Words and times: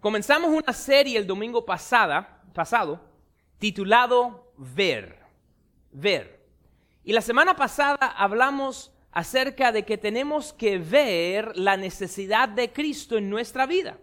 Comenzamos 0.00 0.50
una 0.50 0.72
serie 0.72 1.18
el 1.18 1.26
domingo 1.26 1.64
pasado 1.64 3.00
titulado 3.58 4.54
Ver. 4.56 5.18
Ver. 5.92 6.40
Y 7.04 7.12
la 7.12 7.20
semana 7.20 7.54
pasada 7.54 8.06
hablamos 8.16 8.92
acerca 9.12 9.72
de 9.72 9.84
que 9.84 9.98
tenemos 9.98 10.54
que 10.54 10.78
ver 10.78 11.54
la 11.58 11.76
necesidad 11.76 12.48
de 12.48 12.72
Cristo 12.72 13.18
en 13.18 13.28
nuestra 13.28 13.66
vida. 13.66 13.98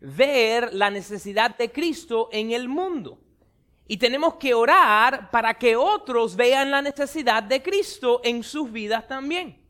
Ver 0.00 0.74
la 0.74 0.90
necesidad 0.90 1.56
de 1.56 1.72
Cristo 1.72 2.28
en 2.30 2.50
el 2.52 2.68
mundo. 2.68 3.18
Y 3.88 3.96
tenemos 3.96 4.34
que 4.34 4.52
orar 4.52 5.30
para 5.30 5.54
que 5.54 5.76
otros 5.76 6.36
vean 6.36 6.70
la 6.70 6.82
necesidad 6.82 7.42
de 7.42 7.62
Cristo 7.62 8.20
en 8.22 8.42
sus 8.42 8.70
vidas 8.70 9.08
también. 9.08 9.62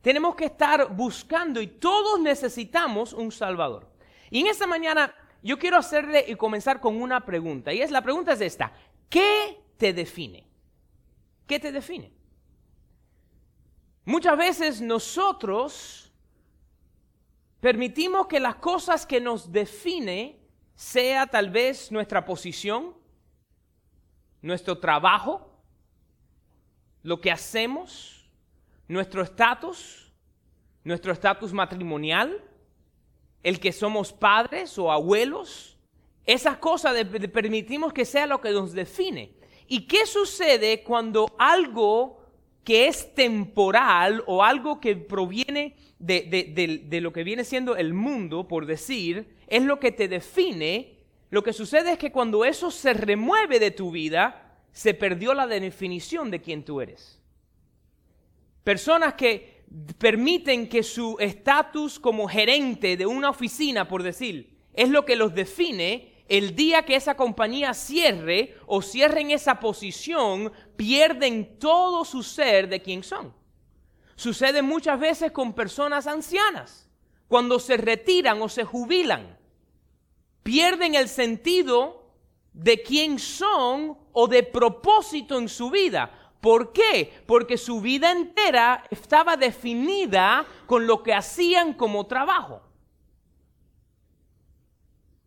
Tenemos 0.00 0.34
que 0.34 0.46
estar 0.46 0.92
buscando 0.92 1.60
y 1.60 1.68
todos 1.68 2.18
necesitamos 2.18 3.12
un 3.12 3.30
Salvador. 3.30 3.95
Y 4.30 4.40
en 4.40 4.46
esta 4.48 4.66
mañana 4.66 5.14
yo 5.42 5.58
quiero 5.58 5.76
hacerle 5.76 6.24
y 6.26 6.34
comenzar 6.34 6.80
con 6.80 7.00
una 7.00 7.24
pregunta. 7.24 7.72
Y 7.72 7.80
es 7.80 7.90
la 7.90 8.02
pregunta 8.02 8.32
es 8.32 8.40
esta. 8.40 8.72
¿Qué 9.08 9.60
te 9.76 9.92
define? 9.92 10.46
¿Qué 11.46 11.60
te 11.60 11.70
define? 11.70 12.12
Muchas 14.04 14.36
veces 14.36 14.80
nosotros 14.80 16.12
permitimos 17.60 18.26
que 18.26 18.40
las 18.40 18.56
cosas 18.56 19.06
que 19.06 19.20
nos 19.20 19.50
define 19.50 20.40
sea 20.74 21.26
tal 21.26 21.50
vez 21.50 21.90
nuestra 21.90 22.24
posición, 22.24 22.94
nuestro 24.42 24.78
trabajo, 24.78 25.50
lo 27.02 27.20
que 27.20 27.30
hacemos, 27.30 28.28
nuestro 28.88 29.22
estatus, 29.22 30.12
nuestro 30.84 31.12
estatus 31.12 31.52
matrimonial, 31.52 32.44
el 33.46 33.60
que 33.60 33.70
somos 33.70 34.12
padres 34.12 34.76
o 34.76 34.90
abuelos, 34.90 35.78
esas 36.24 36.56
cosas 36.56 36.96
permitimos 37.32 37.92
que 37.92 38.04
sea 38.04 38.26
lo 38.26 38.40
que 38.40 38.50
nos 38.50 38.72
define. 38.72 39.34
¿Y 39.68 39.86
qué 39.86 40.04
sucede 40.04 40.82
cuando 40.82 41.32
algo 41.38 42.24
que 42.64 42.88
es 42.88 43.14
temporal 43.14 44.24
o 44.26 44.42
algo 44.42 44.80
que 44.80 44.96
proviene 44.96 45.76
de, 46.00 46.82
de, 46.88 47.00
lo 47.00 47.12
que 47.12 47.22
viene 47.22 47.44
siendo 47.44 47.76
el 47.76 47.94
mundo, 47.94 48.48
por 48.48 48.66
decir, 48.66 49.28
es 49.46 49.62
lo 49.62 49.78
que 49.78 49.92
te 49.92 50.08
define? 50.08 50.96
Lo 51.30 51.44
que 51.44 51.52
sucede 51.52 51.92
es 51.92 51.98
que 51.98 52.10
cuando 52.10 52.44
eso 52.44 52.72
se 52.72 52.94
remueve 52.94 53.60
de 53.60 53.70
tu 53.70 53.92
vida, 53.92 54.58
se 54.72 54.92
perdió 54.92 55.34
la 55.34 55.46
definición 55.46 56.32
de 56.32 56.40
quién 56.40 56.64
tú 56.64 56.80
eres. 56.80 57.22
Personas 58.64 59.14
que 59.14 59.55
permiten 59.98 60.68
que 60.68 60.82
su 60.82 61.16
estatus 61.18 61.98
como 61.98 62.28
gerente 62.28 62.96
de 62.96 63.06
una 63.06 63.30
oficina, 63.30 63.88
por 63.88 64.02
decir, 64.02 64.56
es 64.72 64.88
lo 64.88 65.04
que 65.04 65.16
los 65.16 65.34
define, 65.34 66.12
el 66.28 66.56
día 66.56 66.84
que 66.84 66.96
esa 66.96 67.16
compañía 67.16 67.72
cierre 67.72 68.56
o 68.66 68.82
cierren 68.82 69.30
esa 69.30 69.60
posición, 69.60 70.52
pierden 70.76 71.58
todo 71.58 72.04
su 72.04 72.22
ser 72.22 72.68
de 72.68 72.82
quién 72.82 73.02
son. 73.02 73.32
Sucede 74.16 74.62
muchas 74.62 74.98
veces 74.98 75.30
con 75.32 75.52
personas 75.52 76.06
ancianas, 76.06 76.88
cuando 77.28 77.58
se 77.58 77.76
retiran 77.76 78.40
o 78.42 78.48
se 78.48 78.64
jubilan, 78.64 79.38
pierden 80.42 80.94
el 80.94 81.08
sentido 81.08 82.12
de 82.52 82.82
quién 82.82 83.18
son 83.18 83.98
o 84.12 84.26
de 84.26 84.42
propósito 84.42 85.38
en 85.38 85.48
su 85.48 85.70
vida, 85.70 86.25
¿Por 86.40 86.72
qué? 86.72 87.12
Porque 87.26 87.56
su 87.56 87.80
vida 87.80 88.12
entera 88.12 88.84
estaba 88.90 89.36
definida 89.36 90.46
con 90.66 90.86
lo 90.86 91.02
que 91.02 91.14
hacían 91.14 91.74
como 91.74 92.06
trabajo. 92.06 92.62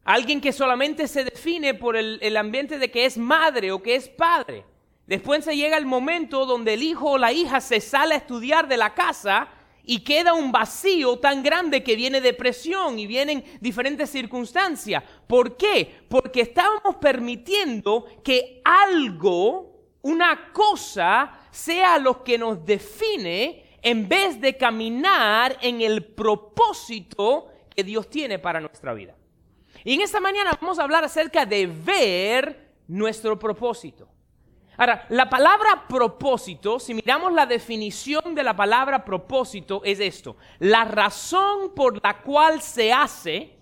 Alguien 0.04 0.42
que 0.42 0.52
solamente 0.52 1.08
se 1.08 1.24
define 1.24 1.74
por 1.74 1.96
el, 1.96 2.38
ambiente 2.38 2.80
de 2.80 2.90
que 2.90 3.06
es 3.06 3.18
madre 3.18 3.72
o 3.72 3.84
que 3.84 3.96
es 3.96 4.10
padre. 4.10 4.66
Después 5.06 5.46
se 5.46 5.56
llega 5.56 5.78
el 5.78 5.86
momento 5.86 6.46
donde 6.46 6.74
el 6.74 6.84
hijo 6.84 7.12
o 7.12 7.18
la 7.18 7.32
hija 7.32 7.62
se 7.62 7.82
sale 7.82 8.16
a 8.16 8.18
estudiar 8.18 8.68
de 8.68 8.78
la 8.78 8.94
casa 8.94 9.50
y 9.84 10.00
queda 10.00 10.34
un 10.34 10.52
vacío 10.52 11.20
tan 11.20 11.44
grande 11.44 11.84
que 11.84 11.96
viene 11.96 12.22
depresión 12.22 12.98
y 12.98 13.08
vienen 13.08 13.44
diferentes 13.60 14.10
circunstancias. 14.10 15.04
¿Por 15.28 15.58
qué? 15.58 16.04
Porque 16.08 16.42
estábamos 16.42 16.96
permitiendo 16.96 18.06
que 18.24 18.62
algo 18.64 19.69
una 20.02 20.52
cosa 20.54 21.40
sea 21.52 21.98
lo 21.98 22.24
que 22.24 22.38
nos 22.38 22.66
define 22.66 23.78
en 23.82 24.08
vez 24.08 24.40
de 24.40 24.58
caminar 24.58 25.58
en 25.62 25.82
el 25.82 26.04
propósito 26.06 27.48
que 27.76 27.84
Dios 27.84 28.10
tiene 28.10 28.40
para 28.40 28.60
nuestra 28.60 28.94
vida. 28.94 29.16
Y 29.84 29.94
en 29.94 30.02
esta 30.02 30.20
mañana 30.20 30.58
vamos 30.60 30.80
a 30.80 30.84
hablar 30.84 31.04
acerca 31.04 31.46
de 31.46 31.68
ver 31.68 32.74
nuestro 32.88 33.38
propósito. 33.38 34.10
Ahora, 34.78 35.06
la 35.10 35.30
palabra 35.30 35.86
propósito, 35.90 36.80
si 36.80 36.94
miramos 36.94 37.34
la 37.34 37.46
definición 37.46 38.34
de 38.34 38.44
la 38.44 38.56
palabra 38.56 39.04
propósito, 39.04 39.82
es 39.84 40.00
esto. 40.00 40.38
La 40.60 40.86
razón 40.86 41.74
por 41.76 42.02
la 42.02 42.22
cual 42.22 42.62
se 42.62 42.94
hace 42.94 43.58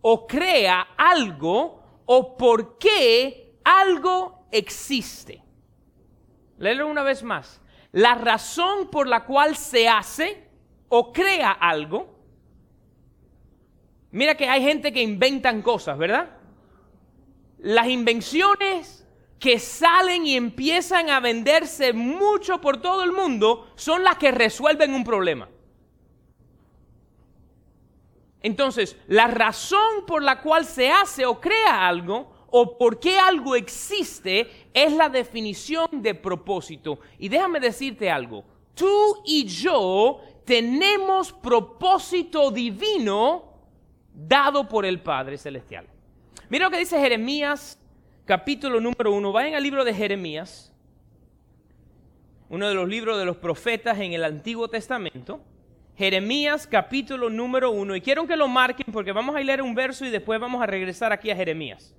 o 0.00 0.26
crea 0.26 0.88
algo 0.96 1.82
o 2.06 2.36
por 2.36 2.78
qué 2.78 3.58
algo 3.64 4.46
existe. 4.52 5.43
Léelo 6.64 6.88
una 6.88 7.02
vez 7.02 7.22
más. 7.22 7.60
La 7.92 8.14
razón 8.14 8.88
por 8.90 9.06
la 9.06 9.26
cual 9.26 9.54
se 9.54 9.86
hace 9.86 10.48
o 10.88 11.12
crea 11.12 11.50
algo. 11.50 12.18
Mira 14.12 14.34
que 14.34 14.48
hay 14.48 14.62
gente 14.62 14.90
que 14.90 15.02
inventan 15.02 15.60
cosas, 15.60 15.98
¿verdad? 15.98 16.38
Las 17.58 17.88
invenciones 17.88 19.06
que 19.38 19.58
salen 19.58 20.26
y 20.26 20.36
empiezan 20.36 21.10
a 21.10 21.20
venderse 21.20 21.92
mucho 21.92 22.62
por 22.62 22.80
todo 22.80 23.04
el 23.04 23.12
mundo 23.12 23.70
son 23.74 24.02
las 24.02 24.16
que 24.16 24.30
resuelven 24.30 24.94
un 24.94 25.04
problema. 25.04 25.50
Entonces, 28.40 28.96
la 29.06 29.26
razón 29.26 30.06
por 30.06 30.22
la 30.22 30.40
cual 30.40 30.64
se 30.64 30.90
hace 30.90 31.26
o 31.26 31.42
crea 31.42 31.86
algo 31.86 32.33
o 32.56 32.78
por 32.78 33.00
qué 33.00 33.18
algo 33.18 33.56
existe 33.56 34.48
es 34.72 34.92
la 34.92 35.08
definición 35.08 35.88
de 35.90 36.14
propósito. 36.14 37.00
Y 37.18 37.28
déjame 37.28 37.58
decirte 37.58 38.08
algo, 38.08 38.44
tú 38.76 39.22
y 39.26 39.44
yo 39.44 40.20
tenemos 40.44 41.32
propósito 41.32 42.52
divino 42.52 43.56
dado 44.14 44.68
por 44.68 44.86
el 44.86 45.00
Padre 45.00 45.36
Celestial. 45.36 45.88
Mira 46.48 46.66
lo 46.66 46.70
que 46.70 46.78
dice 46.78 46.96
Jeremías 46.96 47.76
capítulo 48.24 48.80
número 48.80 49.10
uno. 49.10 49.32
Vayan 49.32 49.56
al 49.56 49.62
libro 49.64 49.84
de 49.84 49.92
Jeremías, 49.92 50.72
uno 52.48 52.68
de 52.68 52.74
los 52.74 52.88
libros 52.88 53.18
de 53.18 53.24
los 53.24 53.36
profetas 53.36 53.98
en 53.98 54.12
el 54.12 54.22
Antiguo 54.22 54.68
Testamento. 54.68 55.40
Jeremías 55.96 56.68
capítulo 56.68 57.30
número 57.30 57.72
uno. 57.72 57.96
Y 57.96 58.00
quiero 58.00 58.28
que 58.28 58.36
lo 58.36 58.46
marquen 58.46 58.92
porque 58.92 59.10
vamos 59.10 59.34
a 59.34 59.40
leer 59.40 59.60
un 59.60 59.74
verso 59.74 60.04
y 60.06 60.10
después 60.10 60.38
vamos 60.38 60.62
a 60.62 60.66
regresar 60.66 61.12
aquí 61.12 61.32
a 61.32 61.36
Jeremías. 61.36 61.92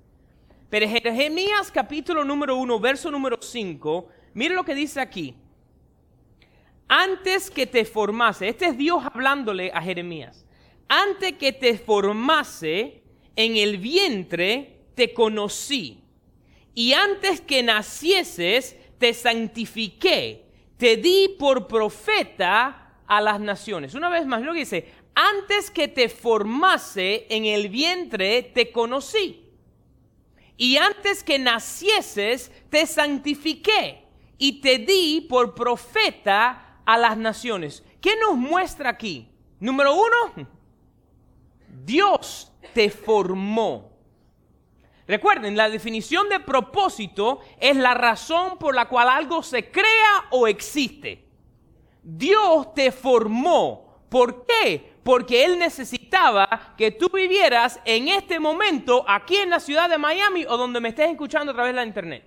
Pero 0.68 0.88
Jeremías 0.88 1.70
capítulo 1.72 2.24
número 2.24 2.56
1, 2.56 2.80
verso 2.80 3.10
número 3.10 3.38
5, 3.40 4.08
mire 4.34 4.54
lo 4.54 4.64
que 4.64 4.74
dice 4.74 5.00
aquí. 5.00 5.34
Antes 6.88 7.50
que 7.50 7.66
te 7.66 7.84
formase, 7.84 8.48
este 8.48 8.66
es 8.66 8.76
Dios 8.76 9.04
hablándole 9.04 9.70
a 9.72 9.80
Jeremías, 9.80 10.44
antes 10.88 11.34
que 11.34 11.52
te 11.52 11.78
formase 11.78 13.02
en 13.36 13.56
el 13.56 13.78
vientre, 13.78 14.80
te 14.94 15.12
conocí. 15.12 16.02
Y 16.74 16.92
antes 16.92 17.40
que 17.40 17.62
nacieses, 17.62 18.76
te 18.98 19.14
santifiqué, 19.14 20.46
te 20.76 20.96
di 20.96 21.34
por 21.38 21.66
profeta 21.66 23.00
a 23.06 23.20
las 23.20 23.40
naciones. 23.40 23.94
Una 23.94 24.08
vez 24.08 24.26
más, 24.26 24.42
lo 24.42 24.52
que 24.52 24.60
dice, 24.60 24.92
antes 25.14 25.70
que 25.70 25.88
te 25.88 26.08
formase 26.08 27.26
en 27.30 27.46
el 27.46 27.68
vientre, 27.68 28.42
te 28.42 28.70
conocí 28.70 29.45
y 30.56 30.76
antes 30.76 31.22
que 31.22 31.38
nacieses 31.38 32.50
te 32.70 32.86
santifiqué 32.86 34.04
y 34.38 34.60
te 34.60 34.78
di 34.78 35.26
por 35.28 35.54
profeta 35.54 36.80
a 36.84 36.98
las 36.98 37.16
naciones. 37.16 37.82
¿Qué 38.00 38.16
nos 38.16 38.36
muestra 38.36 38.90
aquí? 38.90 39.28
Número 39.60 39.94
uno, 39.94 40.48
Dios 41.84 42.52
te 42.72 42.90
formó. 42.90 43.92
Recuerden, 45.06 45.56
la 45.56 45.68
definición 45.68 46.28
de 46.28 46.40
propósito 46.40 47.40
es 47.60 47.76
la 47.76 47.94
razón 47.94 48.58
por 48.58 48.74
la 48.74 48.88
cual 48.88 49.08
algo 49.08 49.42
se 49.42 49.70
crea 49.70 50.26
o 50.30 50.48
existe. 50.48 51.24
Dios 52.02 52.74
te 52.74 52.90
formó. 52.90 54.00
¿Por 54.08 54.46
qué? 54.46 54.95
Porque 55.06 55.44
Él 55.44 55.56
necesitaba 55.56 56.74
que 56.76 56.90
tú 56.90 57.08
vivieras 57.14 57.78
en 57.84 58.08
este 58.08 58.40
momento 58.40 59.04
aquí 59.06 59.36
en 59.36 59.50
la 59.50 59.60
ciudad 59.60 59.88
de 59.88 59.98
Miami 59.98 60.44
o 60.46 60.56
donde 60.56 60.80
me 60.80 60.88
estés 60.88 61.12
escuchando 61.12 61.52
a 61.52 61.54
través 61.54 61.72
de 61.72 61.76
la 61.76 61.86
internet. 61.86 62.24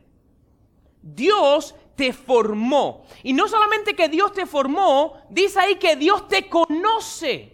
Dios 1.01 1.75
te 1.97 2.13
formó. 2.13 3.05
Y 3.21 3.33
no 3.33 3.49
solamente 3.49 3.97
que 3.97 4.07
Dios 4.07 4.31
te 4.31 4.45
formó, 4.45 5.21
dice 5.29 5.59
ahí 5.59 5.75
que 5.75 5.97
Dios 5.97 6.29
te 6.29 6.47
conoce. 6.47 7.53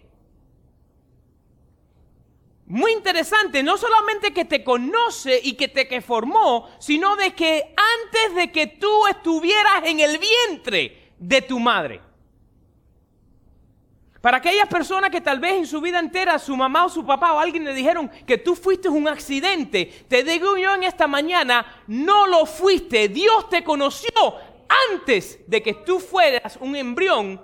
Muy 2.66 2.92
interesante, 2.92 3.64
no 3.64 3.76
solamente 3.76 4.32
que 4.32 4.44
te 4.44 4.62
conoce 4.62 5.40
y 5.42 5.54
que 5.54 5.66
te 5.66 5.88
que 5.88 6.02
formó, 6.02 6.68
sino 6.78 7.16
de 7.16 7.34
que 7.34 7.74
antes 8.04 8.36
de 8.36 8.52
que 8.52 8.68
tú 8.68 9.08
estuvieras 9.08 9.86
en 9.86 9.98
el 9.98 10.18
vientre 10.18 11.14
de 11.18 11.42
tu 11.42 11.58
madre. 11.58 12.05
Para 14.20 14.38
aquellas 14.38 14.68
personas 14.68 15.10
que 15.10 15.20
tal 15.20 15.38
vez 15.38 15.54
en 15.54 15.66
su 15.66 15.80
vida 15.80 15.98
entera 15.98 16.38
su 16.38 16.56
mamá 16.56 16.86
o 16.86 16.88
su 16.88 17.04
papá 17.04 17.34
o 17.34 17.38
alguien 17.38 17.64
le 17.64 17.74
dijeron 17.74 18.10
que 18.26 18.38
tú 18.38 18.56
fuiste 18.56 18.88
un 18.88 19.06
accidente, 19.08 20.04
te 20.08 20.24
digo 20.24 20.56
yo 20.56 20.74
en 20.74 20.84
esta 20.84 21.06
mañana, 21.06 21.82
no 21.86 22.26
lo 22.26 22.46
fuiste. 22.46 23.08
Dios 23.08 23.48
te 23.48 23.62
conoció 23.62 24.10
antes 24.90 25.38
de 25.46 25.62
que 25.62 25.74
tú 25.74 26.00
fueras 26.00 26.56
un 26.60 26.74
embrión 26.74 27.40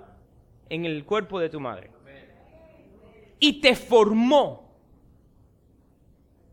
en 0.69 0.85
el 0.85 1.05
cuerpo 1.05 1.39
de 1.39 1.49
tu 1.49 1.59
madre. 1.59 1.91
Y 3.39 3.61
te 3.61 3.75
formó. 3.75 4.63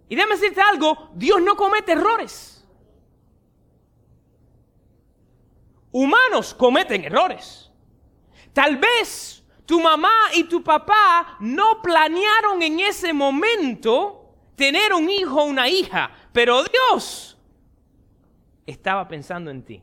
Y 0.09 0.17
déjame 0.17 0.35
decirte 0.35 0.61
algo, 0.61 1.11
Dios 1.15 1.41
no 1.41 1.57
comete 1.57 1.93
errores. 1.93 2.67
Humanos 5.93 6.55
cometen 6.55 7.05
errores. 7.05 7.71
Tal 8.53 8.77
vez 8.77 9.40
tu 9.71 9.79
mamá 9.79 10.11
y 10.35 10.43
tu 10.43 10.65
papá 10.65 11.37
no 11.39 11.81
planearon 11.81 12.61
en 12.61 12.81
ese 12.81 13.13
momento 13.13 14.35
tener 14.57 14.93
un 14.93 15.09
hijo 15.09 15.43
o 15.43 15.45
una 15.45 15.69
hija, 15.69 16.11
pero 16.33 16.65
Dios 16.65 17.39
estaba 18.67 19.07
pensando 19.07 19.49
en 19.49 19.63
ti. 19.63 19.81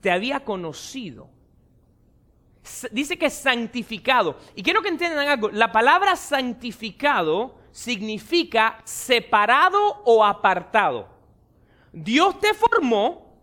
Te 0.00 0.10
había 0.10 0.42
conocido. 0.42 1.28
Dice 2.90 3.18
que 3.18 3.28
santificado. 3.28 4.38
Y 4.54 4.62
quiero 4.62 4.80
que 4.80 4.88
entiendan 4.88 5.28
algo. 5.28 5.50
La 5.50 5.70
palabra 5.70 6.16
santificado 6.16 7.58
significa 7.70 8.80
separado 8.84 10.00
o 10.06 10.24
apartado. 10.24 11.06
Dios 11.92 12.40
te 12.40 12.54
formó, 12.54 13.36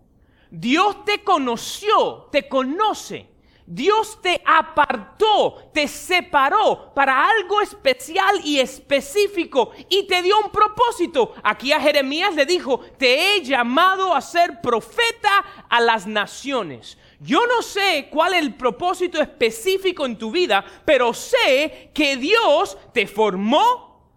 Dios 0.49 1.05
te 1.05 1.23
conoció, 1.23 2.27
te 2.31 2.49
conoce. 2.49 3.32
Dios 3.65 4.21
te 4.21 4.41
apartó, 4.45 5.69
te 5.73 5.87
separó 5.87 6.91
para 6.93 7.29
algo 7.29 7.61
especial 7.61 8.41
y 8.43 8.59
específico 8.59 9.71
y 9.89 10.05
te 10.05 10.21
dio 10.21 10.37
un 10.39 10.51
propósito. 10.51 11.33
Aquí 11.43 11.71
a 11.71 11.79
Jeremías 11.79 12.35
le 12.35 12.45
dijo, 12.45 12.79
te 12.97 13.37
he 13.37 13.43
llamado 13.43 14.13
a 14.13 14.21
ser 14.21 14.59
profeta 14.59 15.65
a 15.69 15.79
las 15.79 16.05
naciones. 16.05 16.97
Yo 17.21 17.47
no 17.47 17.61
sé 17.61 18.09
cuál 18.11 18.33
es 18.33 18.41
el 18.41 18.55
propósito 18.55 19.21
específico 19.21 20.05
en 20.05 20.17
tu 20.17 20.29
vida, 20.29 20.65
pero 20.83 21.13
sé 21.13 21.91
que 21.93 22.17
Dios 22.17 22.77
te 22.93 23.07
formó, 23.07 24.11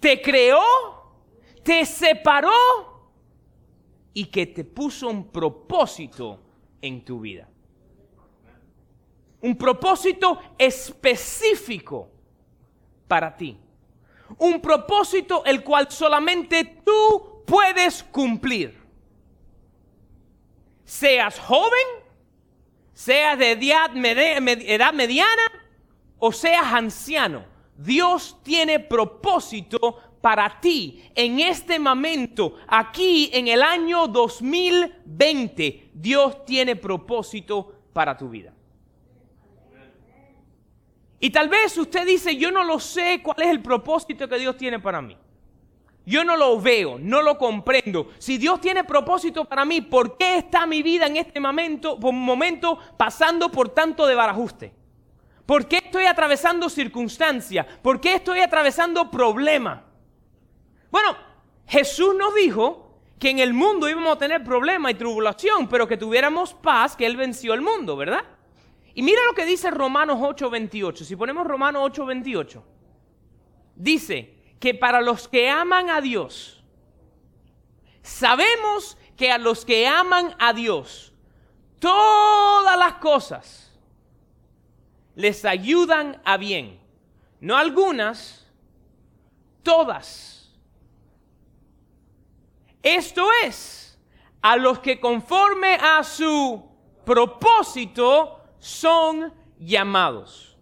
te 0.00 0.22
creó, 0.22 0.62
te 1.62 1.84
separó 1.84 2.50
y 4.14 4.24
que 4.26 4.46
te 4.46 4.64
puso 4.64 5.08
un 5.08 5.30
propósito 5.30 6.40
en 6.80 7.04
tu 7.04 7.20
vida. 7.20 7.51
Un 9.42 9.56
propósito 9.56 10.40
específico 10.56 12.08
para 13.06 13.36
ti. 13.36 13.58
Un 14.38 14.60
propósito 14.60 15.44
el 15.44 15.62
cual 15.62 15.90
solamente 15.90 16.64
tú 16.84 17.42
puedes 17.46 18.02
cumplir. 18.04 18.80
Seas 20.84 21.38
joven, 21.38 21.86
seas 22.92 23.38
de 23.38 23.52
edad, 23.52 24.92
mediana 24.92 25.42
o 26.18 26.32
seas 26.32 26.72
anciano 26.72 27.52
Dios 27.76 28.38
tiene 28.42 28.78
propósito 28.78 29.98
para 30.20 30.60
ti 30.60 31.02
en 31.14 31.40
este 31.40 31.78
momento, 31.78 32.56
aquí 32.68 33.30
en 33.32 33.48
el 33.48 33.62
año 33.62 34.06
2020. 34.06 35.90
Dios 35.92 36.44
tiene 36.44 36.76
propósito 36.76 37.74
para 37.92 38.16
tu 38.16 38.28
vida. 38.28 38.54
Y 41.24 41.30
tal 41.30 41.48
vez 41.48 41.78
usted 41.78 42.04
dice, 42.04 42.34
yo 42.34 42.50
no 42.50 42.64
lo 42.64 42.80
sé 42.80 43.20
cuál 43.22 43.42
es 43.42 43.48
el 43.48 43.62
propósito 43.62 44.28
que 44.28 44.40
Dios 44.40 44.56
tiene 44.56 44.80
para 44.80 45.00
mí. 45.00 45.16
Yo 46.04 46.24
no 46.24 46.36
lo 46.36 46.60
veo, 46.60 46.98
no 46.98 47.22
lo 47.22 47.38
comprendo. 47.38 48.10
Si 48.18 48.38
Dios 48.38 48.60
tiene 48.60 48.82
propósito 48.82 49.44
para 49.44 49.64
mí, 49.64 49.82
¿por 49.82 50.16
qué 50.18 50.38
está 50.38 50.66
mi 50.66 50.82
vida 50.82 51.06
en 51.06 51.16
este 51.16 51.38
momento, 51.38 51.96
momento 51.96 52.76
pasando 52.96 53.52
por 53.52 53.68
tanto 53.68 54.04
de 54.04 54.16
barajuste? 54.16 54.74
¿Por 55.46 55.68
qué 55.68 55.76
estoy 55.76 56.06
atravesando 56.06 56.68
circunstancias? 56.68 57.66
¿Por 57.82 58.00
qué 58.00 58.16
estoy 58.16 58.40
atravesando 58.40 59.08
problemas? 59.08 59.80
Bueno, 60.90 61.16
Jesús 61.68 62.16
nos 62.16 62.34
dijo 62.34 62.98
que 63.20 63.30
en 63.30 63.38
el 63.38 63.54
mundo 63.54 63.88
íbamos 63.88 64.16
a 64.16 64.18
tener 64.18 64.42
problemas 64.42 64.90
y 64.90 64.96
tribulación, 64.96 65.68
pero 65.68 65.86
que 65.86 65.96
tuviéramos 65.96 66.52
paz, 66.52 66.96
que 66.96 67.06
Él 67.06 67.16
venció 67.16 67.54
el 67.54 67.60
mundo, 67.60 67.96
¿verdad? 67.96 68.24
Y 68.94 69.02
mira 69.02 69.20
lo 69.26 69.34
que 69.34 69.46
dice 69.46 69.70
Romanos 69.70 70.18
8:28. 70.20 71.04
Si 71.04 71.16
ponemos 71.16 71.46
Romanos 71.46 71.82
8:28, 71.84 72.62
dice 73.74 74.34
que 74.60 74.74
para 74.74 75.00
los 75.00 75.28
que 75.28 75.48
aman 75.48 75.90
a 75.90 76.00
Dios, 76.00 76.62
sabemos 78.02 78.98
que 79.16 79.30
a 79.30 79.38
los 79.38 79.64
que 79.64 79.86
aman 79.86 80.34
a 80.38 80.52
Dios, 80.52 81.12
todas 81.78 82.78
las 82.78 82.94
cosas 82.94 83.72
les 85.14 85.44
ayudan 85.44 86.20
a 86.24 86.36
bien. 86.36 86.80
No 87.40 87.56
algunas, 87.56 88.46
todas. 89.62 90.52
Esto 92.82 93.28
es, 93.44 93.98
a 94.40 94.56
los 94.56 94.80
que 94.80 95.00
conforme 95.00 95.74
a 95.74 96.02
su 96.02 96.68
propósito 97.04 98.41
son 98.62 99.32
llamados. 99.58 100.56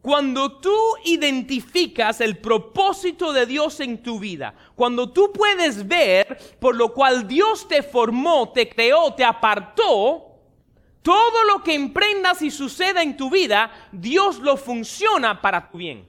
Cuando 0.00 0.58
tú 0.58 0.74
identificas 1.04 2.22
el 2.22 2.38
propósito 2.38 3.34
de 3.34 3.44
Dios 3.44 3.78
en 3.80 4.02
tu 4.02 4.18
vida, 4.18 4.54
cuando 4.74 5.12
tú 5.12 5.30
puedes 5.30 5.86
ver 5.86 6.38
por 6.58 6.74
lo 6.74 6.92
cual 6.92 7.28
Dios 7.28 7.68
te 7.68 7.82
formó, 7.82 8.50
te 8.50 8.68
creó, 8.68 9.12
te 9.12 9.24
apartó, 9.24 10.26
todo 11.02 11.44
lo 11.44 11.62
que 11.62 11.74
emprendas 11.74 12.40
y 12.40 12.50
suceda 12.50 13.02
en 13.02 13.16
tu 13.16 13.28
vida, 13.28 13.70
Dios 13.92 14.38
lo 14.38 14.56
funciona 14.56 15.40
para 15.40 15.70
tu 15.70 15.78
bien. 15.78 16.08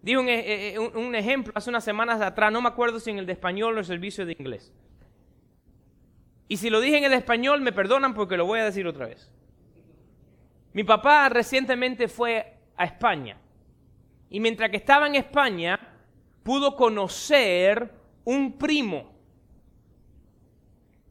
Di 0.00 0.16
un, 0.16 0.28
eh, 0.28 0.72
eh, 0.74 0.78
un, 0.78 1.14
ejemplo 1.14 1.52
hace 1.54 1.68
unas 1.68 1.84
semanas 1.84 2.20
atrás, 2.22 2.50
no 2.50 2.62
me 2.62 2.68
acuerdo 2.68 2.98
si 2.98 3.10
en 3.10 3.18
el 3.18 3.26
de 3.26 3.32
español 3.34 3.76
o 3.76 3.80
el 3.80 3.84
servicio 3.84 4.24
de 4.24 4.34
inglés. 4.38 4.72
Y 6.48 6.56
si 6.56 6.70
lo 6.70 6.80
dije 6.80 6.96
en 6.96 7.04
el 7.04 7.12
español, 7.12 7.60
me 7.60 7.72
perdonan 7.72 8.14
porque 8.14 8.36
lo 8.36 8.46
voy 8.46 8.60
a 8.60 8.64
decir 8.64 8.86
otra 8.86 9.06
vez. 9.06 9.30
Mi 10.72 10.82
papá 10.82 11.28
recientemente 11.28 12.08
fue 12.08 12.58
a 12.76 12.84
España. 12.84 13.36
Y 14.30 14.40
mientras 14.40 14.70
que 14.70 14.78
estaba 14.78 15.06
en 15.06 15.14
España, 15.14 15.78
pudo 16.42 16.74
conocer 16.74 17.92
un 18.24 18.56
primo 18.58 19.18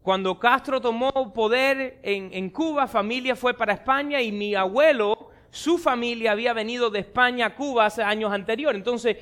cuando 0.08 0.40
Castro 0.40 0.80
tomó 0.80 1.34
poder 1.34 2.00
en, 2.02 2.50
Cuba, 2.52 2.88
familia 2.88 3.36
fue 3.36 3.54
para 3.54 3.74
España 3.74 4.22
y 4.22 4.32
mi 4.32 4.56
abuelo, 4.56 5.32
su 5.50 5.78
familia 5.78 6.32
había 6.32 6.54
venido 6.54 6.90
de 6.90 7.00
España 7.00 7.48
a 7.48 7.56
Cuba 7.56 7.88
hace 7.88 8.02
años 8.02 8.32
anteriores. 8.32 8.78
Entonces, 8.78 9.18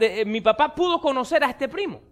eh, 0.00 0.24
mi 0.24 0.40
papá 0.40 0.74
pudo 0.74 1.00
conocer 1.00 1.44
a 1.44 1.50
este 1.50 1.68
primo. 1.68 2.02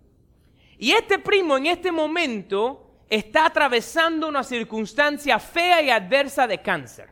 Y 0.78 0.92
este 0.92 1.18
primo 1.18 1.56
en 1.56 1.66
este 1.66 1.90
momento 1.90 2.91
está 3.14 3.44
atravesando 3.44 4.26
una 4.26 4.42
circunstancia 4.42 5.38
fea 5.38 5.82
y 5.82 5.90
adversa 5.90 6.46
de 6.46 6.62
cáncer. 6.62 7.10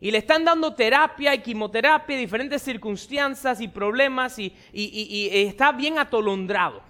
Y 0.00 0.12
le 0.12 0.18
están 0.18 0.44
dando 0.44 0.72
terapia 0.72 1.34
y 1.34 1.42
quimioterapia, 1.42 2.16
diferentes 2.16 2.62
circunstancias 2.62 3.60
y 3.60 3.66
problemas 3.66 4.38
y, 4.38 4.54
y 4.72 5.28
está 5.32 5.72
bien 5.72 5.98
atolondrado. 5.98 6.80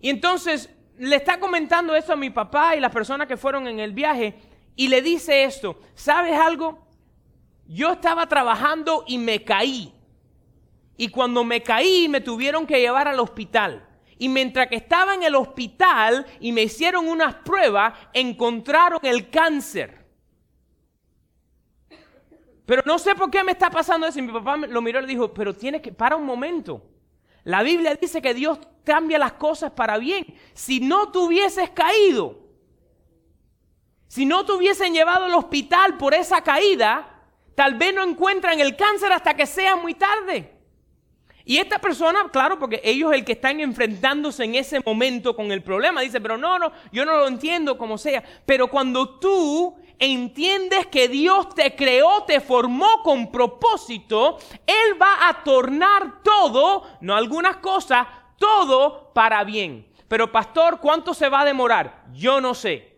Y 0.00 0.08
entonces 0.08 0.70
le 0.98 1.16
está 1.16 1.40
comentando 1.40 1.96
esto 1.96 2.12
a 2.12 2.16
mi 2.16 2.30
papá 2.30 2.76
y 2.76 2.80
las 2.80 2.92
personas 2.92 3.26
que 3.26 3.36
fueron 3.36 3.66
en 3.66 3.80
el 3.80 3.92
viaje 3.92 4.36
y 4.76 4.86
le 4.86 5.02
dice 5.02 5.42
esto, 5.42 5.80
¿sabes 5.94 6.38
algo? 6.38 6.86
Yo 7.66 7.94
estaba 7.94 8.28
trabajando 8.28 9.02
y 9.08 9.18
me 9.18 9.42
caí. 9.42 9.92
Y 10.96 11.08
cuando 11.08 11.42
me 11.42 11.60
caí 11.60 12.08
me 12.08 12.20
tuvieron 12.20 12.68
que 12.68 12.78
llevar 12.78 13.08
al 13.08 13.18
hospital. 13.18 13.89
Y 14.20 14.28
mientras 14.28 14.68
que 14.68 14.76
estaba 14.76 15.14
en 15.14 15.24
el 15.24 15.34
hospital 15.34 16.24
y 16.38 16.52
me 16.52 16.62
hicieron 16.62 17.08
unas 17.08 17.34
pruebas, 17.34 17.94
encontraron 18.12 19.00
el 19.02 19.28
cáncer. 19.28 20.06
Pero 22.64 22.82
no 22.86 23.00
sé 23.00 23.16
por 23.16 23.30
qué 23.30 23.42
me 23.42 23.50
está 23.50 23.68
pasando 23.68 24.06
eso. 24.06 24.20
Y 24.20 24.22
mi 24.22 24.32
papá 24.32 24.56
lo 24.56 24.80
miró 24.80 25.00
y 25.00 25.02
le 25.02 25.08
dijo, 25.08 25.34
pero 25.34 25.52
tienes 25.52 25.82
que, 25.82 25.90
para 25.90 26.14
un 26.14 26.24
momento. 26.24 26.86
La 27.42 27.64
Biblia 27.64 27.96
dice 27.96 28.22
que 28.22 28.32
Dios 28.32 28.60
cambia 28.84 29.18
las 29.18 29.32
cosas 29.32 29.72
para 29.72 29.98
bien. 29.98 30.34
Si 30.54 30.78
no 30.78 31.10
te 31.10 31.18
hubieses 31.18 31.70
caído, 31.70 32.38
si 34.06 34.24
no 34.24 34.44
te 34.44 34.52
hubiesen 34.52 34.92
llevado 34.94 35.24
al 35.24 35.34
hospital 35.34 35.96
por 35.96 36.14
esa 36.14 36.42
caída, 36.42 37.10
Tal 37.60 37.74
vez 37.74 37.94
no 37.94 38.02
encuentran 38.02 38.58
el 38.58 38.74
cáncer 38.74 39.12
hasta 39.12 39.34
que 39.34 39.44
sea 39.44 39.76
muy 39.76 39.92
tarde. 39.92 40.50
Y 41.50 41.58
esta 41.58 41.80
persona, 41.80 42.28
claro, 42.30 42.60
porque 42.60 42.80
ellos 42.84 43.12
el 43.12 43.24
que 43.24 43.32
están 43.32 43.58
enfrentándose 43.58 44.44
en 44.44 44.54
ese 44.54 44.78
momento 44.86 45.34
con 45.34 45.50
el 45.50 45.64
problema, 45.64 46.00
dice, 46.00 46.20
pero 46.20 46.38
no, 46.38 46.60
no, 46.60 46.70
yo 46.92 47.04
no 47.04 47.16
lo 47.16 47.26
entiendo 47.26 47.76
como 47.76 47.98
sea. 47.98 48.22
Pero 48.46 48.68
cuando 48.68 49.18
tú 49.18 49.74
entiendes 49.98 50.86
que 50.86 51.08
Dios 51.08 51.52
te 51.56 51.74
creó, 51.74 52.22
te 52.22 52.40
formó 52.40 53.02
con 53.02 53.32
propósito, 53.32 54.38
Él 54.64 55.02
va 55.02 55.28
a 55.28 55.42
tornar 55.42 56.22
todo, 56.22 56.84
no 57.00 57.16
algunas 57.16 57.56
cosas, 57.56 58.06
todo 58.38 59.12
para 59.12 59.42
bien. 59.42 59.92
Pero 60.06 60.30
pastor, 60.30 60.78
¿cuánto 60.78 61.14
se 61.14 61.28
va 61.28 61.40
a 61.40 61.46
demorar? 61.46 62.04
Yo 62.12 62.40
no 62.40 62.54
sé. 62.54 62.96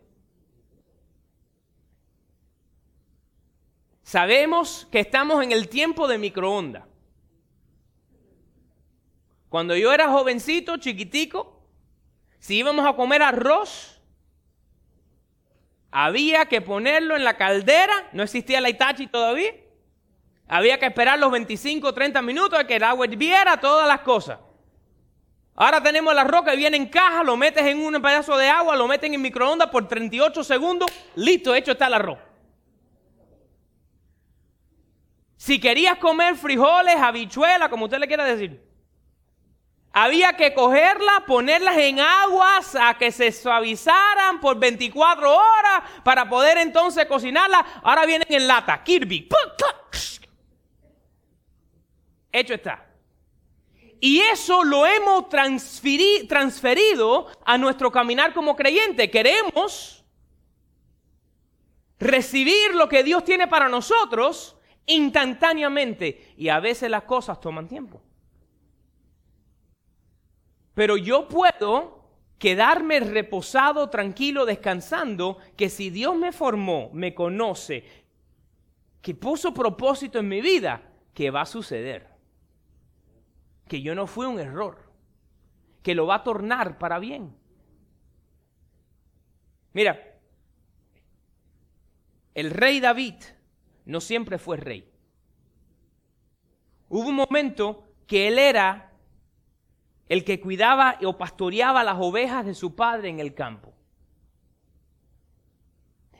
Sabemos 4.02 4.86
que 4.92 5.00
estamos 5.00 5.42
en 5.42 5.52
el 5.52 5.70
tiempo 5.70 6.06
de 6.06 6.18
microondas. 6.18 6.91
Cuando 9.52 9.76
yo 9.76 9.92
era 9.92 10.08
jovencito, 10.08 10.78
chiquitico, 10.78 11.60
si 12.38 12.56
íbamos 12.56 12.86
a 12.86 12.94
comer 12.94 13.22
arroz, 13.22 14.00
había 15.90 16.46
que 16.46 16.62
ponerlo 16.62 17.16
en 17.16 17.22
la 17.22 17.36
caldera, 17.36 18.08
no 18.14 18.22
existía 18.22 18.62
la 18.62 18.70
Itachi 18.70 19.08
todavía. 19.08 19.52
Había 20.48 20.78
que 20.78 20.86
esperar 20.86 21.18
los 21.18 21.30
25 21.30 21.86
o 21.86 21.92
30 21.92 22.22
minutos 22.22 22.58
a 22.58 22.66
que 22.66 22.76
el 22.76 22.82
agua 22.82 23.04
hirviera, 23.04 23.60
todas 23.60 23.86
las 23.86 24.00
cosas. 24.00 24.38
Ahora 25.54 25.82
tenemos 25.82 26.14
el 26.14 26.20
arroz 26.20 26.46
que 26.46 26.56
viene 26.56 26.78
en 26.78 26.86
caja, 26.86 27.22
lo 27.22 27.36
metes 27.36 27.66
en 27.66 27.78
un 27.78 28.00
pedazo 28.00 28.38
de 28.38 28.48
agua, 28.48 28.74
lo 28.74 28.88
meten 28.88 29.12
en 29.12 29.20
microondas 29.20 29.68
por 29.68 29.86
38 29.86 30.44
segundos, 30.44 30.90
listo, 31.14 31.54
hecho 31.54 31.72
está 31.72 31.88
el 31.88 31.94
arroz. 31.94 32.18
Si 35.36 35.60
querías 35.60 35.98
comer 35.98 36.36
frijoles, 36.36 36.96
habichuelas, 36.96 37.68
como 37.68 37.84
usted 37.84 37.98
le 37.98 38.08
quiera 38.08 38.24
decir, 38.24 38.71
había 39.92 40.32
que 40.34 40.54
cogerlas, 40.54 41.20
ponerlas 41.26 41.76
en 41.76 42.00
aguas 42.00 42.74
a 42.74 42.94
que 42.94 43.12
se 43.12 43.30
suavizaran 43.30 44.40
por 44.40 44.58
24 44.58 45.30
horas 45.30 45.82
para 46.02 46.28
poder 46.28 46.56
entonces 46.58 47.04
cocinarlas. 47.06 47.62
Ahora 47.82 48.06
vienen 48.06 48.26
en 48.30 48.46
lata. 48.46 48.82
Kirby. 48.82 49.28
Hecho 52.32 52.54
está. 52.54 52.86
Y 54.00 54.18
eso 54.20 54.64
lo 54.64 54.86
hemos 54.86 55.28
transferido 55.28 57.26
a 57.44 57.58
nuestro 57.58 57.92
caminar 57.92 58.32
como 58.32 58.56
creyente. 58.56 59.10
Queremos 59.10 60.04
recibir 62.00 62.74
lo 62.74 62.88
que 62.88 63.04
Dios 63.04 63.24
tiene 63.24 63.46
para 63.46 63.68
nosotros 63.68 64.56
instantáneamente. 64.86 66.34
Y 66.38 66.48
a 66.48 66.58
veces 66.58 66.90
las 66.90 67.02
cosas 67.02 67.40
toman 67.40 67.68
tiempo. 67.68 68.02
Pero 70.74 70.96
yo 70.96 71.28
puedo 71.28 72.02
quedarme 72.38 73.00
reposado, 73.00 73.88
tranquilo, 73.90 74.46
descansando, 74.46 75.38
que 75.56 75.68
si 75.68 75.90
Dios 75.90 76.16
me 76.16 76.32
formó, 76.32 76.90
me 76.92 77.14
conoce, 77.14 77.84
que 79.00 79.14
puso 79.14 79.52
propósito 79.52 80.18
en 80.18 80.28
mi 80.28 80.40
vida, 80.40 80.82
que 81.14 81.30
va 81.30 81.42
a 81.42 81.46
suceder. 81.46 82.08
Que 83.68 83.80
yo 83.82 83.94
no 83.94 84.06
fui 84.06 84.26
un 84.26 84.40
error, 84.40 84.90
que 85.82 85.94
lo 85.94 86.06
va 86.06 86.16
a 86.16 86.24
tornar 86.24 86.78
para 86.78 86.98
bien. 86.98 87.36
Mira, 89.72 90.18
el 92.34 92.50
rey 92.50 92.80
David 92.80 93.16
no 93.84 94.00
siempre 94.00 94.38
fue 94.38 94.56
rey. 94.56 94.90
Hubo 96.88 97.08
un 97.08 97.16
momento 97.16 97.84
que 98.06 98.28
él 98.28 98.38
era 98.38 98.91
el 100.12 100.24
que 100.24 100.40
cuidaba 100.40 100.98
o 101.06 101.16
pastoreaba 101.16 101.82
las 101.82 101.96
ovejas 101.98 102.44
de 102.44 102.52
su 102.52 102.76
padre 102.76 103.08
en 103.08 103.18
el 103.18 103.32
campo. 103.32 103.72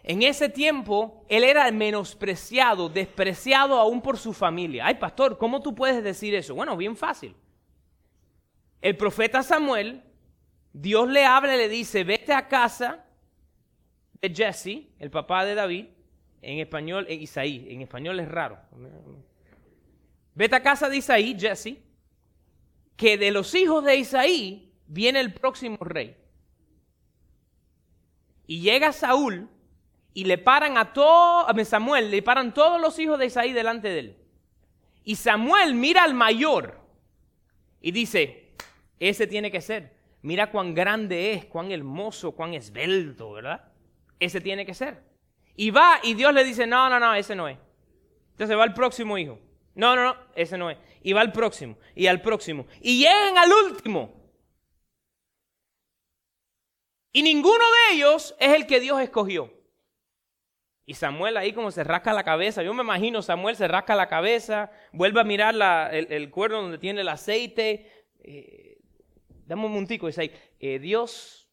En 0.02 0.22
ese 0.22 0.48
tiempo 0.48 1.26
él 1.28 1.44
era 1.44 1.70
menospreciado, 1.70 2.88
despreciado 2.88 3.78
aún 3.78 4.00
por 4.00 4.16
su 4.16 4.32
familia. 4.32 4.86
Ay, 4.86 4.94
pastor, 4.94 5.36
¿cómo 5.36 5.60
tú 5.60 5.74
puedes 5.74 6.02
decir 6.02 6.34
eso? 6.34 6.54
Bueno, 6.54 6.74
bien 6.74 6.96
fácil. 6.96 7.36
El 8.80 8.96
profeta 8.96 9.42
Samuel, 9.42 10.02
Dios 10.72 11.06
le 11.10 11.26
habla 11.26 11.54
y 11.54 11.58
le 11.58 11.68
dice, 11.68 12.02
vete 12.02 12.32
a 12.32 12.48
casa 12.48 13.04
de 14.22 14.34
Jesse, 14.34 14.88
el 15.00 15.10
papá 15.10 15.44
de 15.44 15.54
David, 15.54 15.88
en 16.40 16.60
español, 16.60 17.04
en 17.10 17.20
Isaí, 17.20 17.66
en 17.68 17.82
español 17.82 18.18
es 18.20 18.28
raro. 18.28 18.58
Vete 20.34 20.56
a 20.56 20.62
casa 20.62 20.88
de 20.88 20.96
Isaí, 20.96 21.36
Jesse, 21.38 21.76
que 22.96 23.18
de 23.18 23.30
los 23.30 23.54
hijos 23.54 23.84
de 23.84 23.96
Isaí 23.96 24.72
viene 24.86 25.20
el 25.20 25.32
próximo 25.32 25.78
rey. 25.80 26.16
Y 28.46 28.60
llega 28.60 28.92
Saúl 28.92 29.48
y 30.14 30.24
le 30.24 30.38
paran 30.38 30.76
a 30.76 30.92
todo, 30.92 31.48
a 31.48 31.64
Samuel, 31.64 32.10
le 32.10 32.22
paran 32.22 32.52
todos 32.52 32.80
los 32.80 32.98
hijos 32.98 33.18
de 33.18 33.26
Isaí 33.26 33.52
delante 33.52 33.88
de 33.88 33.98
él. 33.98 34.16
Y 35.04 35.16
Samuel 35.16 35.74
mira 35.74 36.04
al 36.04 36.14
mayor 36.14 36.80
y 37.80 37.90
dice, 37.90 38.54
ese 39.00 39.26
tiene 39.26 39.50
que 39.50 39.60
ser. 39.60 39.96
Mira 40.22 40.50
cuán 40.50 40.74
grande 40.74 41.32
es, 41.32 41.46
cuán 41.46 41.72
hermoso, 41.72 42.32
cuán 42.32 42.54
esbelto, 42.54 43.32
¿verdad? 43.32 43.72
Ese 44.20 44.40
tiene 44.40 44.64
que 44.64 44.74
ser. 44.74 45.02
Y 45.56 45.70
va 45.70 45.98
y 46.02 46.14
Dios 46.14 46.32
le 46.32 46.44
dice, 46.44 46.66
no, 46.66 46.88
no, 46.88 47.00
no, 47.00 47.14
ese 47.14 47.34
no 47.34 47.48
es. 47.48 47.58
Entonces 48.32 48.56
va 48.56 48.64
el 48.64 48.74
próximo 48.74 49.18
hijo. 49.18 49.38
No, 49.74 49.96
no, 49.96 50.04
no, 50.04 50.16
ese 50.34 50.58
no 50.58 50.70
es. 50.70 50.78
Y 51.02 51.12
va 51.12 51.20
al 51.20 51.32
próximo, 51.32 51.76
y 51.94 52.06
al 52.06 52.20
próximo. 52.20 52.66
Y 52.80 52.98
llegan 52.98 53.38
al 53.38 53.50
último. 53.52 54.22
Y 57.12 57.22
ninguno 57.22 57.54
de 57.56 57.96
ellos 57.96 58.34
es 58.38 58.54
el 58.54 58.66
que 58.66 58.80
Dios 58.80 59.00
escogió. 59.00 59.52
Y 60.84 60.94
Samuel 60.94 61.36
ahí 61.36 61.52
como 61.52 61.70
se 61.70 61.84
rasca 61.84 62.12
la 62.12 62.24
cabeza. 62.24 62.62
Yo 62.62 62.74
me 62.74 62.82
imagino 62.82 63.22
Samuel 63.22 63.56
se 63.56 63.68
rasca 63.68 63.94
la 63.94 64.08
cabeza, 64.08 64.70
vuelve 64.92 65.20
a 65.20 65.24
mirar 65.24 65.54
el, 65.94 66.30
cuerno 66.30 66.62
donde 66.62 66.78
tiene 66.78 67.02
el 67.02 67.08
aceite. 67.08 68.06
Eh, 68.18 68.78
dame 69.46 69.66
un 69.66 69.72
muntico, 69.72 70.06
dice 70.06 70.32
eh, 70.58 70.78
Dios, 70.78 71.48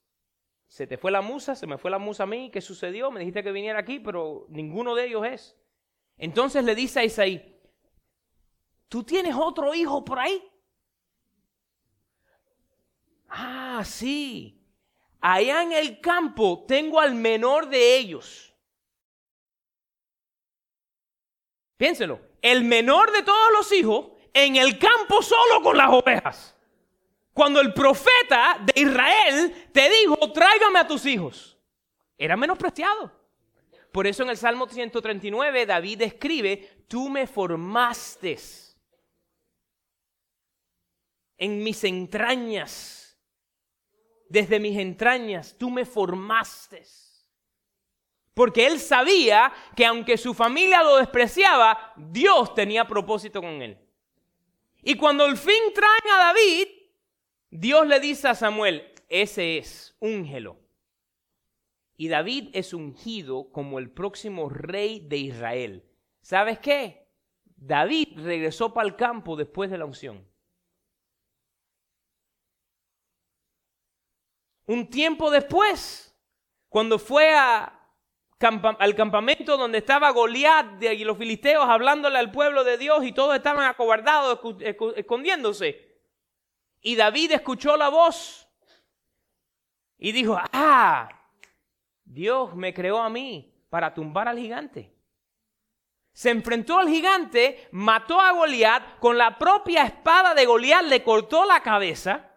se 0.67 0.87
te 0.87 0.97
fue 0.97 1.11
la 1.11 1.21
musa, 1.21 1.55
se 1.55 1.67
me 1.67 1.77
fue 1.77 1.91
la 1.91 1.99
musa 1.99 2.23
a 2.23 2.27
mí, 2.27 2.49
¿qué 2.51 2.61
sucedió? 2.61 3.11
Me 3.11 3.19
dijiste 3.19 3.43
que 3.43 3.51
viniera 3.51 3.79
aquí, 3.79 3.99
pero 3.99 4.45
ninguno 4.49 4.95
de 4.95 5.05
ellos 5.05 5.25
es. 5.25 5.57
Entonces 6.17 6.63
le 6.63 6.75
dice 6.75 6.99
a 7.01 7.05
Isaí, 7.05 7.58
¿Tú 8.89 9.03
tienes 9.03 9.35
otro 9.35 9.73
hijo 9.75 10.03
por 10.03 10.19
ahí? 10.19 10.43
Ah, 13.29 13.83
sí. 13.85 14.59
Allá 15.21 15.61
en 15.61 15.71
el 15.71 16.01
campo 16.01 16.65
tengo 16.67 16.99
al 16.99 17.13
menor 17.13 17.69
de 17.69 17.97
ellos. 17.97 18.51
Piénselo. 21.77 22.19
El 22.41 22.63
menor 22.63 23.11
de 23.11 23.21
todos 23.21 23.51
los 23.53 23.71
hijos 23.71 24.07
en 24.33 24.55
el 24.55 24.79
campo 24.79 25.21
solo 25.21 25.61
con 25.61 25.77
las 25.77 25.89
ovejas. 25.89 26.55
Cuando 27.31 27.61
el 27.61 27.73
profeta 27.73 28.59
de 28.65 28.81
Israel 28.81 29.69
te 29.71 29.87
dijo, 29.89 30.31
tráigame 30.31 30.79
a 30.79 30.87
tus 30.87 31.05
hijos. 31.05 31.57
Era 32.17 32.35
menospreciado. 32.35 33.11
Por 33.91 34.07
eso 34.07 34.23
en 34.23 34.29
el 34.29 34.37
Salmo 34.37 34.67
139 34.67 35.65
David 35.65 36.01
escribe, 36.01 36.85
tú 36.87 37.07
me 37.09 37.27
formaste 37.27 38.37
en 41.39 41.63
mis 41.63 41.83
entrañas. 41.83 43.17
Desde 44.27 44.59
mis 44.59 44.77
entrañas 44.77 45.55
tú 45.57 45.71
me 45.71 45.85
formaste. 45.85 46.83
Porque 48.35 48.67
él 48.67 48.79
sabía 48.79 49.51
que 49.75 49.85
aunque 49.85 50.17
su 50.17 50.33
familia 50.33 50.83
lo 50.83 50.97
despreciaba, 50.97 51.93
Dios 51.97 52.53
tenía 52.53 52.85
propósito 52.85 53.41
con 53.41 53.61
él. 53.61 53.77
Y 54.83 54.95
cuando 54.95 55.25
al 55.25 55.35
fin 55.35 55.73
traen 55.73 56.13
a 56.13 56.25
David, 56.25 56.67
Dios 57.49 57.87
le 57.87 57.99
dice 57.99 58.27
a 58.27 58.35
Samuel, 58.35 58.93
ese 59.09 59.57
es, 59.57 59.97
úngelo. 59.99 60.57
Y 61.97 62.07
David 62.07 62.49
es 62.53 62.73
ungido 62.73 63.51
como 63.51 63.79
el 63.79 63.89
próximo 63.89 64.47
rey 64.47 65.01
de 65.01 65.17
Israel. 65.17 65.83
¿Sabes 66.21 66.59
qué? 66.59 67.09
David 67.57 68.19
regresó 68.19 68.73
para 68.73 68.87
el 68.87 68.95
campo 68.95 69.35
después 69.35 69.69
de 69.69 69.77
la 69.77 69.85
unción. 69.85 70.28
Un 74.69 74.87
tiempo 74.87 75.31
después, 75.31 76.15
cuando 76.67 76.99
fue 76.99 77.35
al 77.35 78.95
campamento 78.95 79.57
donde 79.57 79.79
estaba 79.79 80.11
Goliat 80.11 80.83
y 80.83 81.03
los 81.03 81.17
filisteos 81.17 81.67
hablándole 81.67 82.19
al 82.19 82.31
pueblo 82.31 82.63
de 82.63 82.77
Dios 82.77 83.03
y 83.03 83.11
todos 83.11 83.35
estaban 83.35 83.65
acobardados, 83.65 84.39
escondiéndose. 84.95 85.99
Y 86.81 86.95
David 86.95 87.31
escuchó 87.31 87.77
la 87.77 87.89
voz 87.89 88.47
y 89.97 90.11
dijo, 90.11 90.39
ah, 90.53 91.09
Dios 92.03 92.55
me 92.55 92.71
creó 92.71 92.99
a 92.99 93.09
mí 93.09 93.51
para 93.71 93.91
tumbar 93.91 94.27
al 94.27 94.37
gigante. 94.37 94.93
se 96.13 96.29
enfrentó 96.29 96.77
al 96.77 96.89
gigante, 96.89 97.69
mató 97.71 98.21
a 98.21 98.33
Goliat, 98.33 98.99
con 98.99 99.17
la 99.17 99.39
propia 99.39 99.81
espada 99.81 100.35
de 100.35 100.45
Goliat 100.45 100.83
le 100.83 101.01
cortó 101.01 101.43
la 101.45 101.63
cabeza, 101.63 102.28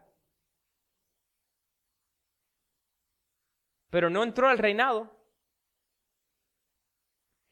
pero 3.92 4.08
no 4.08 4.22
entró 4.22 4.48
al 4.48 4.56
reinado. 4.56 5.14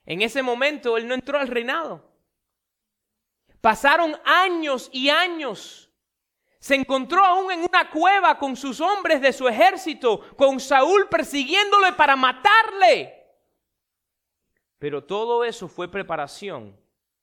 En 0.07 0.23
ese 0.23 0.43
momento 0.43 0.97
él 0.97 1.07
no 1.07 1.13
entró 1.13 1.39
al 1.39 1.49
reinado. 1.49 2.03
Pasaron 3.61 4.17
años 4.25 4.89
y 4.91 5.11
años. 5.11 5.93
Se 6.59 6.77
encontró 6.77 7.23
aún 7.23 7.53
en 7.53 7.61
una 7.61 7.91
cueva 7.91 8.39
con 8.39 8.57
sus 8.57 8.81
hombres 8.81 9.21
de 9.21 9.35
su 9.35 9.49
ejército, 9.49 10.35
con 10.35 10.61
Saúl 10.61 11.09
persiguiéndole 11.11 11.93
para 11.93 12.17
matarle. 12.17 13.23
Pero 14.79 15.05
todo 15.05 15.45
eso 15.45 15.69
fue 15.69 15.91
preparación 15.91 16.75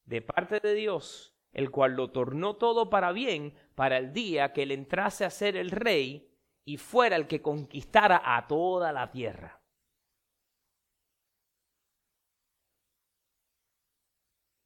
de 0.05 0.21
parte 0.21 0.59
de 0.59 0.75
Dios, 0.75 1.33
el 1.53 1.71
cual 1.71 1.93
lo 1.93 2.12
tornó 2.12 2.55
todo 2.57 2.91
para 2.91 3.12
bien 3.13 3.55
para 3.74 3.97
el 3.97 4.13
día 4.13 4.53
que 4.53 4.62
él 4.62 4.71
entrase 4.71 5.25
a 5.25 5.31
ser 5.31 5.57
el 5.57 5.71
rey 5.71 6.37
y 6.67 6.75
fuera 6.75 7.15
el 7.15 7.27
que 7.27 7.41
conquistara 7.41 8.21
a 8.25 8.45
toda 8.45 8.91
la 8.91 9.09
tierra. 9.09 9.57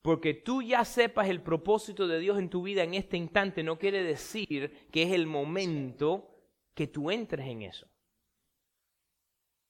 Porque 0.02 0.34
tú 0.34 0.64
ya 0.64 0.84
sepas 0.84 1.30
el 1.30 1.44
propósito 1.44 2.08
de 2.08 2.18
Dios 2.18 2.40
en 2.40 2.50
tu 2.50 2.64
vida 2.64 2.82
en 2.82 2.96
este 2.96 3.18
instante 3.18 3.62
no 3.62 3.78
quiere 3.78 4.02
decir 4.02 4.90
que 4.92 5.04
es 5.04 5.12
el 5.12 5.28
momento 5.28 6.28
que 6.74 6.88
tú 6.88 7.12
entres 7.12 7.46
en 7.46 7.62
eso. 7.62 7.88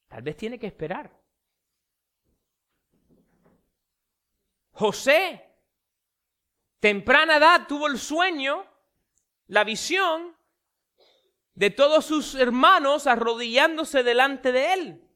Tal 0.07 0.21
vez 0.21 0.37
tiene 0.37 0.57
que 0.57 0.67
esperar. 0.67 1.11
José, 4.71 5.49
temprana 6.79 7.35
edad, 7.35 7.67
tuvo 7.67 7.87
el 7.87 7.99
sueño, 7.99 8.65
la 9.47 9.65
visión 9.65 10.39
de 11.53 11.69
todos 11.69 12.05
sus 12.05 12.35
hermanos 12.35 13.07
arrodillándose 13.07 14.03
delante 14.03 14.51
de 14.51 14.73
él. 14.73 15.07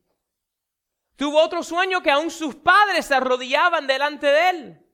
Tuvo 1.15 1.42
otro 1.42 1.63
sueño 1.63 2.04
que 2.04 2.12
aún 2.12 2.30
sus 2.30 2.56
padres 2.56 3.06
se 3.06 3.15
arrodillaban 3.15 3.88
delante 3.88 4.27
de 4.27 4.50
él. 4.50 4.86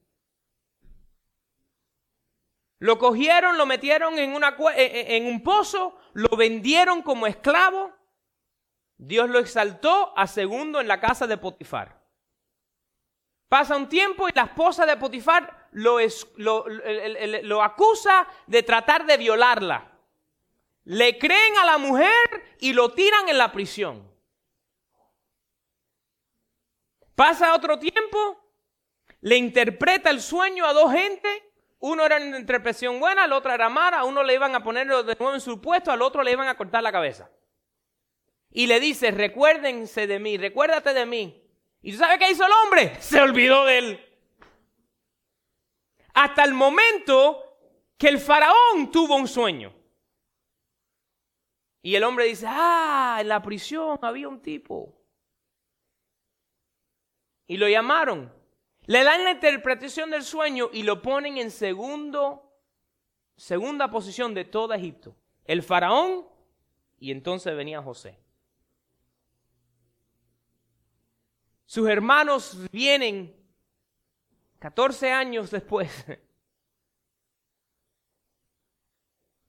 Lo 2.82 2.98
cogieron, 2.98 3.58
lo 3.58 3.66
metieron 3.66 4.18
en, 4.18 5.26
un 5.26 5.44
pozo, 5.44 5.98
lo 6.14 6.36
vendieron 6.36 7.04
como 7.04 7.28
esclavo. 7.28 7.94
Dios 8.98 9.30
lo 9.30 9.38
exaltó 9.40 10.14
a 10.18 10.26
segundo 10.26 10.82
en 10.82 10.88
la 10.88 11.00
casa 11.00 11.28
de 11.28 11.38
Potifar. 11.38 12.02
Pasa 13.48 13.76
un 13.76 13.90
tiempo 13.90 14.30
y 14.30 14.32
la 14.34 14.44
esposa 14.44 14.86
de 14.86 14.98
Potifar 14.98 15.70
lo, 15.74 16.00
acusa 17.62 18.28
de 18.48 18.64
tratar 18.64 19.06
de 19.06 19.18
violarla. 19.18 19.91
Le 20.84 21.18
creen 21.18 21.58
a 21.58 21.66
la 21.66 21.78
mujer 21.78 22.56
y 22.60 22.74
lo 22.74 22.94
tiran 22.94 23.30
en 23.30 23.38
la 23.38 23.52
prisión. 23.52 24.10
Pasa 27.16 27.54
otro 27.54 27.78
tiempo, 27.78 28.40
le 29.22 29.38
interpreta 29.38 30.10
el 30.10 30.22
sueño 30.22 30.66
a 30.66 30.74
dos 30.74 30.92
gente 30.92 31.52
uno 31.82 32.06
era 32.06 32.18
una 32.18 32.38
interpretación 32.38 33.00
buena, 33.00 33.26
el 33.26 33.34
otro 33.34 33.52
era 33.52 33.68
mala, 33.68 34.00
a 34.00 34.04
uno 34.04 34.24
le 34.24 34.36
iban 34.36 34.54
a 34.54 34.64
poner 34.64 34.88
de 34.88 35.16
nuevo 35.16 35.34
en 35.34 35.42
su 35.42 35.60
puesto, 35.60 35.92
al 35.92 36.04
otro 36.04 36.22
le 36.22 36.32
iban 36.32 36.48
a 36.48 36.56
cortar 36.56 36.84
la 36.84 36.92
cabeza. 36.92 37.30
Y 38.52 38.68
le 38.68 38.80
dice, 38.80 39.10
recuérdense 39.10 40.06
de 40.06 40.20
mí, 40.20 40.38
recuérdate 40.38 40.94
de 40.94 41.06
mí. 41.08 41.44
¿Y 41.82 41.92
tú 41.92 41.98
sabes 41.98 42.20
qué 42.20 42.30
hizo 42.30 42.46
el 42.46 42.52
hombre? 42.52 42.96
Se 43.02 43.20
olvidó 43.20 43.66
de 43.66 43.78
él. 43.80 44.06
Hasta 46.14 46.44
el 46.44 46.54
momento 46.54 47.58
que 47.98 48.10
el 48.10 48.20
faraón 48.20 48.92
tuvo 48.92 49.16
un 49.16 49.28
sueño. 49.28 49.74
Y 51.81 51.96
el 51.96 52.03
hombre 52.03 52.25
dice, 52.25 52.46
ah, 52.48 53.17
en 53.20 53.27
la 53.27 53.41
prisión 53.41 53.98
había 54.01 54.29
un 54.29 54.41
tipo. 54.41 55.01
Y 57.48 57.57
lo 57.57 57.67
llamaron. 57.67 58.31
Le 58.85 59.03
dan 59.03 59.24
la 59.24 59.31
interpretación 59.31 60.11
del 60.11 60.24
sueño 60.24 60.70
y 60.72 60.83
lo 60.83 61.01
ponen 61.01 61.37
en 61.37 61.51
segundo, 61.51 62.53
segunda 63.35 63.89
posición 63.89 64.33
de 64.33 64.46
todo 64.46 64.74
Egipto. 64.74 65.15
El 65.46 65.63
faraón 65.63 66.27
y 67.00 67.11
entonces 67.11 67.55
venía 67.55 67.81
José. 67.81 68.17
Sus 71.65 71.87
hermanos 71.87 72.57
vienen 72.72 73.35
14 74.59 75.11
años 75.11 75.50
después. 75.50 76.05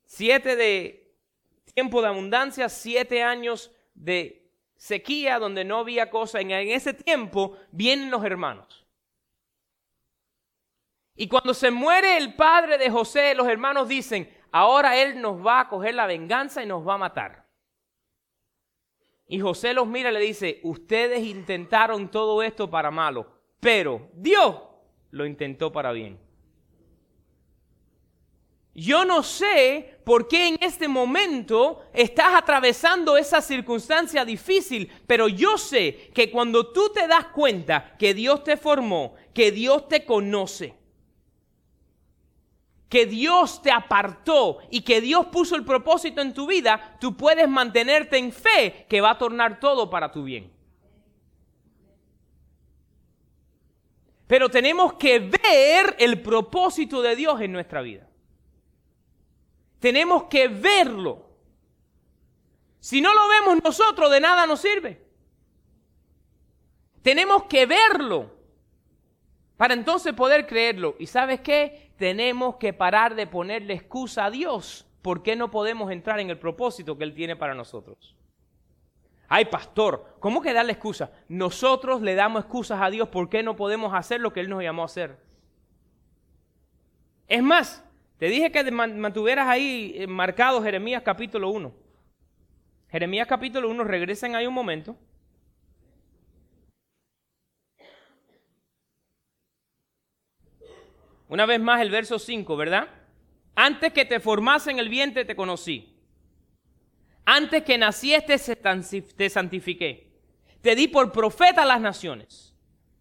Siete 0.04 0.56
de 0.56 1.01
tiempo 1.74 2.02
de 2.02 2.08
abundancia, 2.08 2.68
siete 2.68 3.22
años 3.22 3.70
de 3.94 4.50
sequía 4.76 5.38
donde 5.38 5.64
no 5.64 5.78
había 5.78 6.10
cosa. 6.10 6.40
En 6.40 6.50
ese 6.50 6.94
tiempo 6.94 7.56
vienen 7.70 8.10
los 8.10 8.24
hermanos. 8.24 8.86
Y 11.14 11.28
cuando 11.28 11.54
se 11.54 11.70
muere 11.70 12.16
el 12.16 12.34
padre 12.34 12.78
de 12.78 12.90
José, 12.90 13.34
los 13.34 13.46
hermanos 13.46 13.88
dicen, 13.88 14.28
ahora 14.50 14.96
él 14.96 15.20
nos 15.20 15.44
va 15.44 15.60
a 15.60 15.68
coger 15.68 15.94
la 15.94 16.06
venganza 16.06 16.62
y 16.62 16.66
nos 16.66 16.86
va 16.86 16.94
a 16.94 16.98
matar. 16.98 17.46
Y 19.26 19.40
José 19.40 19.72
los 19.72 19.86
mira 19.86 20.10
y 20.10 20.14
le 20.14 20.20
dice, 20.20 20.60
ustedes 20.62 21.22
intentaron 21.22 22.10
todo 22.10 22.42
esto 22.42 22.68
para 22.68 22.90
malo, 22.90 23.40
pero 23.60 24.10
Dios 24.14 24.62
lo 25.10 25.26
intentó 25.26 25.72
para 25.72 25.92
bien. 25.92 26.18
Yo 28.74 29.04
no 29.04 29.22
sé 29.22 29.98
por 30.04 30.28
qué 30.28 30.48
en 30.48 30.56
este 30.60 30.88
momento 30.88 31.84
estás 31.92 32.34
atravesando 32.34 33.18
esa 33.18 33.42
circunstancia 33.42 34.24
difícil, 34.24 34.90
pero 35.06 35.28
yo 35.28 35.58
sé 35.58 36.10
que 36.14 36.30
cuando 36.30 36.72
tú 36.72 36.90
te 36.92 37.06
das 37.06 37.26
cuenta 37.26 37.96
que 37.98 38.14
Dios 38.14 38.42
te 38.44 38.56
formó, 38.56 39.14
que 39.34 39.52
Dios 39.52 39.88
te 39.88 40.06
conoce, 40.06 40.74
que 42.88 43.04
Dios 43.04 43.60
te 43.60 43.70
apartó 43.70 44.58
y 44.70 44.80
que 44.80 45.02
Dios 45.02 45.26
puso 45.26 45.54
el 45.54 45.64
propósito 45.64 46.22
en 46.22 46.32
tu 46.32 46.46
vida, 46.46 46.96
tú 46.98 47.14
puedes 47.14 47.48
mantenerte 47.48 48.16
en 48.16 48.32
fe 48.32 48.86
que 48.88 49.02
va 49.02 49.10
a 49.10 49.18
tornar 49.18 49.60
todo 49.60 49.90
para 49.90 50.10
tu 50.10 50.24
bien. 50.24 50.50
Pero 54.26 54.48
tenemos 54.48 54.94
que 54.94 55.18
ver 55.18 55.94
el 55.98 56.22
propósito 56.22 57.02
de 57.02 57.16
Dios 57.16 57.38
en 57.42 57.52
nuestra 57.52 57.82
vida. 57.82 58.08
Tenemos 59.82 60.24
que 60.30 60.48
verlo. 60.48 61.26
Si 62.80 63.02
no 63.02 63.12
lo 63.12 63.28
vemos 63.28 63.62
nosotros, 63.62 64.10
de 64.10 64.20
nada 64.20 64.46
nos 64.46 64.62
sirve. 64.62 65.04
Tenemos 67.02 67.42
que 67.42 67.66
verlo 67.66 68.32
para 69.58 69.74
entonces 69.74 70.14
poder 70.14 70.46
creerlo. 70.46 70.96
¿Y 70.98 71.06
sabes 71.06 71.40
qué? 71.40 71.92
tenemos 72.02 72.56
que 72.56 72.72
parar 72.72 73.14
de 73.14 73.28
ponerle 73.28 73.74
excusa 73.74 74.24
a 74.24 74.30
Dios. 74.32 74.88
¿Por 75.02 75.22
qué 75.22 75.36
no 75.36 75.52
podemos 75.52 75.92
entrar 75.92 76.18
en 76.18 76.30
el 76.30 76.36
propósito 76.36 76.98
que 76.98 77.04
Él 77.04 77.14
tiene 77.14 77.36
para 77.36 77.54
nosotros? 77.54 78.16
Ay, 79.28 79.44
pastor, 79.44 80.16
¿cómo 80.18 80.42
que 80.42 80.52
darle 80.52 80.72
excusa? 80.72 81.12
Nosotros 81.28 82.02
le 82.02 82.16
damos 82.16 82.42
excusas 82.42 82.80
a 82.82 82.90
Dios 82.90 83.08
por 83.08 83.28
qué 83.28 83.44
no 83.44 83.54
podemos 83.54 83.94
hacer 83.94 84.20
lo 84.20 84.32
que 84.32 84.40
Él 84.40 84.50
nos 84.50 84.64
llamó 84.64 84.82
a 84.82 84.86
hacer. 84.86 85.16
Es 87.28 87.40
más, 87.40 87.84
te 88.22 88.28
dije 88.28 88.52
que 88.52 88.70
mantuvieras 88.70 89.48
ahí 89.48 89.94
eh, 89.96 90.06
marcado 90.06 90.62
Jeremías 90.62 91.02
capítulo 91.02 91.50
1. 91.50 91.74
Jeremías 92.88 93.26
capítulo 93.26 93.68
1, 93.68 93.82
regresen 93.82 94.36
ahí 94.36 94.46
un 94.46 94.54
momento. 94.54 94.96
Una 101.28 101.46
vez 101.46 101.58
más 101.60 101.80
el 101.80 101.90
verso 101.90 102.20
5, 102.20 102.56
¿verdad? 102.56 102.88
Antes 103.56 103.92
que 103.92 104.04
te 104.04 104.20
formase 104.20 104.70
en 104.70 104.78
el 104.78 104.88
vientre 104.88 105.24
te 105.24 105.34
conocí. 105.34 105.92
Antes 107.24 107.64
que 107.64 107.76
nacieste 107.76 108.36
te 109.16 109.30
santifiqué. 109.30 110.12
Te 110.60 110.76
di 110.76 110.86
por 110.86 111.10
profeta 111.10 111.64
a 111.64 111.66
las 111.66 111.80
naciones. 111.80 112.54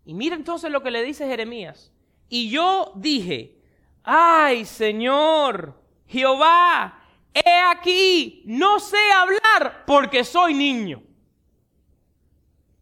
Y 0.04 0.16
mira 0.16 0.36
entonces 0.36 0.72
lo 0.72 0.82
que 0.82 0.90
le 0.90 1.04
dice 1.04 1.28
Jeremías. 1.28 1.94
Y 2.28 2.50
yo 2.50 2.94
dije, 2.96 3.61
ay 4.04 4.66
Señor, 4.66 5.74
Jehová, 6.08 7.00
he 7.34 7.62
aquí, 7.72 8.44
no 8.46 8.80
sé 8.80 8.98
hablar 9.14 9.84
porque 9.86 10.24
soy 10.24 10.54
niño. 10.54 11.02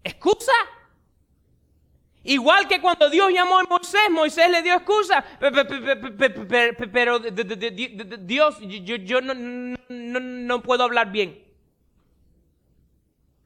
¿Excusa? 0.03 0.53
Igual 2.23 2.67
que 2.67 2.81
cuando 2.81 3.09
Dios 3.09 3.31
llamó 3.31 3.59
a 3.59 3.63
Moisés, 3.63 4.01
Moisés 4.11 4.49
le 4.51 4.61
dio 4.61 4.73
excusa, 4.75 5.23
pero 5.39 7.19
Dios, 7.19 8.57
yo, 9.03 9.21
no, 9.21 10.61
puedo 10.61 10.83
hablar 10.83 11.11
bien. 11.11 11.43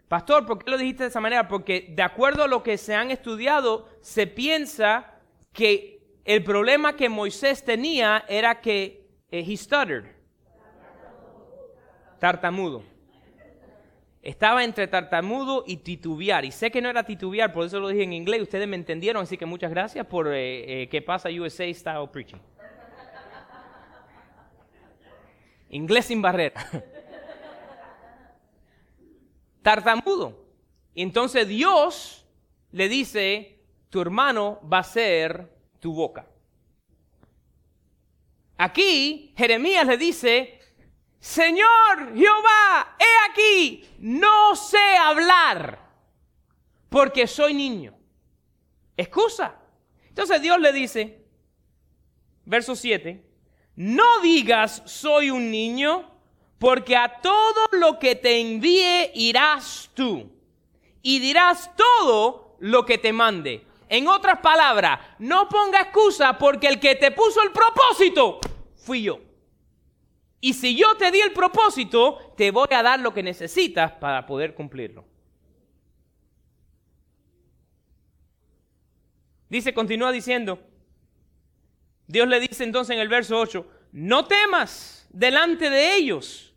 Pastor, 0.07 0.45
¿por 0.45 0.63
qué 0.63 0.71
lo 0.71 0.77
dijiste 0.77 1.03
de 1.03 1.09
esa 1.09 1.21
manera? 1.21 1.47
Porque 1.47 1.88
de 1.89 2.03
acuerdo 2.03 2.43
a 2.43 2.47
lo 2.47 2.62
que 2.63 2.77
se 2.77 2.95
han 2.95 3.12
estudiado, 3.12 3.89
se 4.01 4.27
piensa 4.27 5.13
que 5.53 5.92
el 6.25 6.43
problema 6.43 6.95
que 6.95 7.09
Moisés 7.09 7.63
tenía 7.63 8.23
era 8.27 8.62
que 8.62 9.09
eh, 9.29 9.43
he 9.45 9.57
stuttered. 9.57 10.05
Tartamudo. 12.19 12.83
Estaba 14.21 14.63
entre 14.63 14.88
tartamudo 14.88 15.65
y 15.67 15.77
titubear. 15.77 16.45
Y 16.45 16.51
sé 16.51 16.71
que 16.71 16.81
no 16.81 16.89
era 16.89 17.03
titubear, 17.03 17.51
por 17.51 17.65
eso 17.65 17.81
lo 17.81 17.89
dije 17.89 18.03
en 18.03 18.13
inglés. 18.13 18.41
Ustedes 18.41 18.65
me 18.69 18.77
entendieron, 18.77 19.23
así 19.23 19.38
que 19.38 19.45
muchas 19.45 19.69
gracias 19.69 20.07
por 20.07 20.33
eh, 20.33 20.83
eh, 20.83 20.88
que 20.88 21.01
pasa 21.01 21.29
USA 21.29 21.71
Style 21.73 22.07
Preaching. 22.09 22.39
Inglés 25.69 26.05
sin 26.05 26.21
barrera. 26.21 26.53
Tartamudo. 29.62 30.45
Y 30.93 31.01
entonces 31.01 31.47
Dios 31.47 32.25
le 32.71 32.88
dice, 32.88 33.59
tu 33.89 33.99
hermano 33.99 34.62
va 34.71 34.79
a 34.79 34.83
ser 34.83 35.52
tu 35.84 35.91
boca. 35.93 36.26
Aquí 38.58 39.34
Jeremías 39.36 39.86
le 39.86 39.98
dice, 39.98 40.58
Señor 41.19 42.15
Jehová, 42.15 42.96
he 42.98 43.30
aquí, 43.30 43.86
no 44.00 44.56
sé 44.56 44.96
hablar 44.98 45.78
porque 46.88 47.28
soy 47.28 47.54
niño. 47.54 47.93
Excusa. 48.96 49.60
Entonces 50.08 50.41
Dios 50.41 50.58
le 50.62 50.72
dice, 50.72 51.26
verso 52.46 52.78
7, 52.78 53.22
no 53.76 54.22
digas 54.22 54.84
soy 54.86 55.32
un 55.32 55.52
niño, 55.52 56.10
porque 56.60 56.96
a 56.96 57.19
todo 57.19 57.67
lo 57.74 58.00
que 58.00 58.15
te 58.15 58.39
envíe 58.39 59.12
irás 59.15 59.91
tú, 59.93 60.32
y 61.02 61.19
dirás 61.19 61.72
todo 61.76 62.56
lo 62.60 62.86
que 62.86 62.98
te 62.98 63.12
mande. 63.12 63.67
En 63.93 64.08
otras 64.08 64.39
palabras, 64.39 64.99
no 65.19 65.47
ponga 65.47 65.79
excusa 65.79 66.36
porque 66.39 66.67
el 66.67 66.79
que 66.79 66.95
te 66.95 67.12
puso 67.12 67.43
el 67.43 67.51
propósito 67.51 68.39
fui 68.75 69.03
yo. 69.03 69.19
Y 70.41 70.56
si 70.56 70.75
yo 70.75 70.95
te 70.97 71.12
di 71.12 71.21
el 71.21 71.32
propósito, 71.32 72.34
te 72.36 72.49
voy 72.49 72.69
a 72.71 72.82
dar 72.82 72.99
lo 72.99 73.13
que 73.13 73.21
necesitas 73.21 73.91
para 73.91 74.25
poder 74.25 74.56
cumplirlo. 74.56 75.06
Dice, 79.47 79.75
continúa 79.75 80.12
diciendo, 80.12 80.60
Dios 82.08 82.27
le 82.27 82.39
dice 82.39 82.63
entonces 82.63 82.95
en 82.95 82.99
el 82.99 83.10
verso 83.10 83.39
8, 83.39 83.63
no 83.91 84.25
temas 84.25 85.08
delante 85.12 85.69
de 85.69 85.97
ellos, 85.97 86.51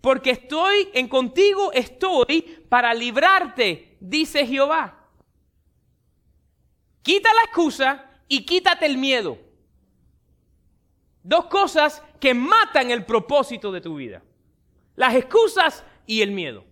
porque 0.00 0.30
estoy 0.30 0.88
en 0.94 1.06
contigo, 1.06 1.70
estoy 1.74 2.64
para 2.70 2.94
librarte, 2.94 3.98
dice 4.00 4.46
Jehová. 4.46 4.98
Quita 7.02 7.32
la 7.34 7.42
excusa 7.42 8.10
y 8.28 8.44
quítate 8.44 8.86
el 8.86 8.98
miedo. 8.98 9.38
Dos 11.22 11.46
cosas 11.46 12.02
que 12.20 12.34
matan 12.34 12.90
el 12.90 13.04
propósito 13.04 13.72
de 13.72 13.80
tu 13.80 13.96
vida. 13.96 14.22
Las 14.96 15.14
excusas 15.14 15.84
y 16.06 16.22
el 16.22 16.30
miedo. 16.32 16.64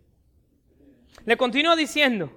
Le 1.24 1.36
continúa 1.36 1.76
diciendo, 1.76 2.30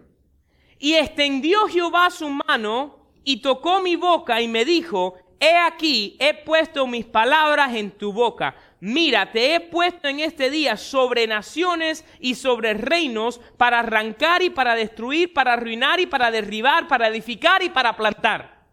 y 0.79 0.93
extendió 0.95 1.67
Jehová 1.67 2.09
su 2.09 2.29
mano 2.29 2.99
y 3.23 3.41
tocó 3.41 3.81
mi 3.81 3.95
boca 3.95 4.41
y 4.41 4.47
me 4.47 4.65
dijo, 4.65 5.15
he 5.39 5.57
aquí, 5.57 6.17
he 6.19 6.33
puesto 6.33 6.87
mis 6.87 7.05
palabras 7.05 7.75
en 7.75 7.91
tu 7.91 8.13
boca. 8.13 8.55
Mira, 8.81 9.31
te 9.31 9.55
he 9.55 9.59
puesto 9.59 10.07
en 10.07 10.21
este 10.21 10.49
día 10.49 10.77
sobre 10.77 11.27
naciones 11.27 12.05
y 12.19 12.35
sobre 12.35 12.73
reinos 12.73 13.39
para 13.57 13.79
arrancar 13.79 14.41
y 14.41 14.49
para 14.49 14.73
destruir, 14.75 15.33
para 15.33 15.53
arruinar 15.53 15.99
y 15.99 16.05
para 16.05 16.31
derribar, 16.31 16.87
para 16.87 17.07
edificar 17.07 17.61
y 17.61 17.69
para 17.69 17.97
plantar. 17.97 18.65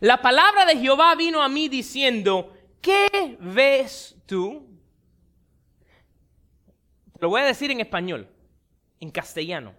La 0.00 0.20
palabra 0.20 0.66
de 0.66 0.76
Jehová 0.76 1.14
vino 1.14 1.42
a 1.42 1.48
mí 1.48 1.68
diciendo, 1.68 2.54
¿qué 2.82 3.38
ves 3.40 4.14
tú? 4.26 4.68
Lo 7.18 7.30
voy 7.30 7.40
a 7.40 7.46
decir 7.46 7.70
en 7.70 7.80
español, 7.80 8.28
en 9.00 9.10
castellano. 9.10 9.74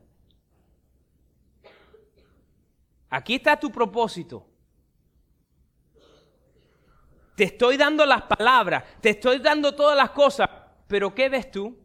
Aquí 3.11 3.35
está 3.35 3.59
tu 3.59 3.71
propósito. 3.71 4.46
Te 7.37 7.43
estoy 7.43 7.77
dando 7.77 8.03
las 8.03 8.23
palabras, 8.23 8.83
te 8.99 9.11
estoy 9.11 9.37
dando 9.37 9.75
todas 9.75 9.95
las 9.95 10.09
cosas, 10.09 10.49
pero 10.87 11.13
¿qué 11.13 11.29
ves 11.29 11.51
tú? 11.51 11.77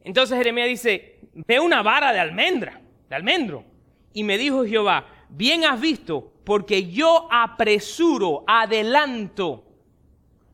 Entonces 0.00 0.36
Jeremías 0.36 0.66
dice, 0.66 1.20
ve 1.34 1.60
una 1.60 1.84
vara 1.84 2.12
de 2.12 2.18
almendra, 2.18 2.80
de 3.08 3.14
almendro. 3.14 3.64
Y 4.12 4.24
me 4.24 4.36
dijo 4.36 4.64
Jehová, 4.66 5.06
bien 5.28 5.64
has 5.64 5.80
visto, 5.80 6.32
porque 6.42 6.90
yo 6.90 7.28
apresuro, 7.30 8.42
adelanto 8.48 9.66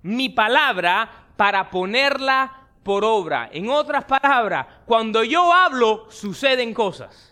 mi 0.02 0.28
palabra 0.28 1.32
para 1.38 1.70
ponerla 1.70 2.68
por 2.82 3.02
obra. 3.02 3.48
En 3.50 3.70
otras 3.70 4.04
palabras, 4.04 4.66
cuando 4.84 5.24
yo 5.24 5.54
hablo, 5.54 6.10
suceden 6.10 6.74
cosas. 6.74 7.29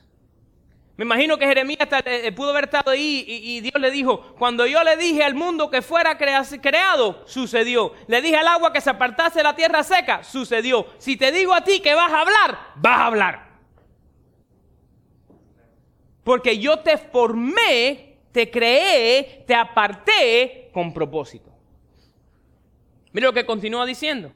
Me 0.98 1.04
imagino 1.04 1.38
que 1.38 1.46
Jeremías 1.46 1.88
eh, 2.06 2.32
pudo 2.32 2.50
haber 2.50 2.64
estado 2.64 2.90
ahí 2.90 3.24
y, 3.24 3.61
Dios 3.61 3.80
le 3.80 3.92
dijo, 3.92 4.34
cuando 4.37 4.66
yo 4.66 4.82
le 4.82 4.96
dije 4.96 5.22
al 5.22 5.37
mundo 5.37 5.70
que 5.70 5.80
fuera 5.80 6.18
creado, 6.18 7.22
sucedió. 7.24 7.92
Le 8.08 8.20
dije 8.20 8.37
al 8.37 8.48
agua 8.48 8.72
que 8.72 8.80
se 8.80 8.90
apartase 8.90 9.38
de 9.38 9.44
la 9.44 9.54
tierra 9.54 9.84
seca, 9.84 10.24
sucedió. 10.24 10.88
Si 10.98 11.16
te 11.16 11.30
digo 11.30 11.54
a 11.54 11.62
ti 11.62 11.78
que 11.78 11.94
vas 11.94 12.12
a 12.12 12.22
hablar, 12.22 12.58
vas 12.74 12.98
a 12.98 13.06
hablar. 13.06 13.48
Porque 16.24 16.58
yo 16.58 16.80
te 16.80 16.98
formé, 16.98 18.18
te 18.32 18.50
creé, 18.50 19.44
te 19.46 19.54
aparté 19.54 20.68
con 20.72 20.92
propósito. 20.92 21.52
Mira 23.12 23.28
lo 23.28 23.32
que 23.32 23.46
continúa 23.46 23.87
diciendo. 23.87 24.32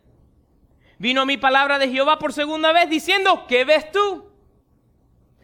Vino 0.96 1.26
mi 1.26 1.38
palabra 1.38 1.80
de 1.80 1.90
Jehová 1.90 2.20
por 2.20 2.32
segunda 2.32 2.70
vez 2.70 2.88
diciendo, 2.88 3.46
¿qué 3.48 3.64
ves 3.64 3.90
tú? 3.90 4.31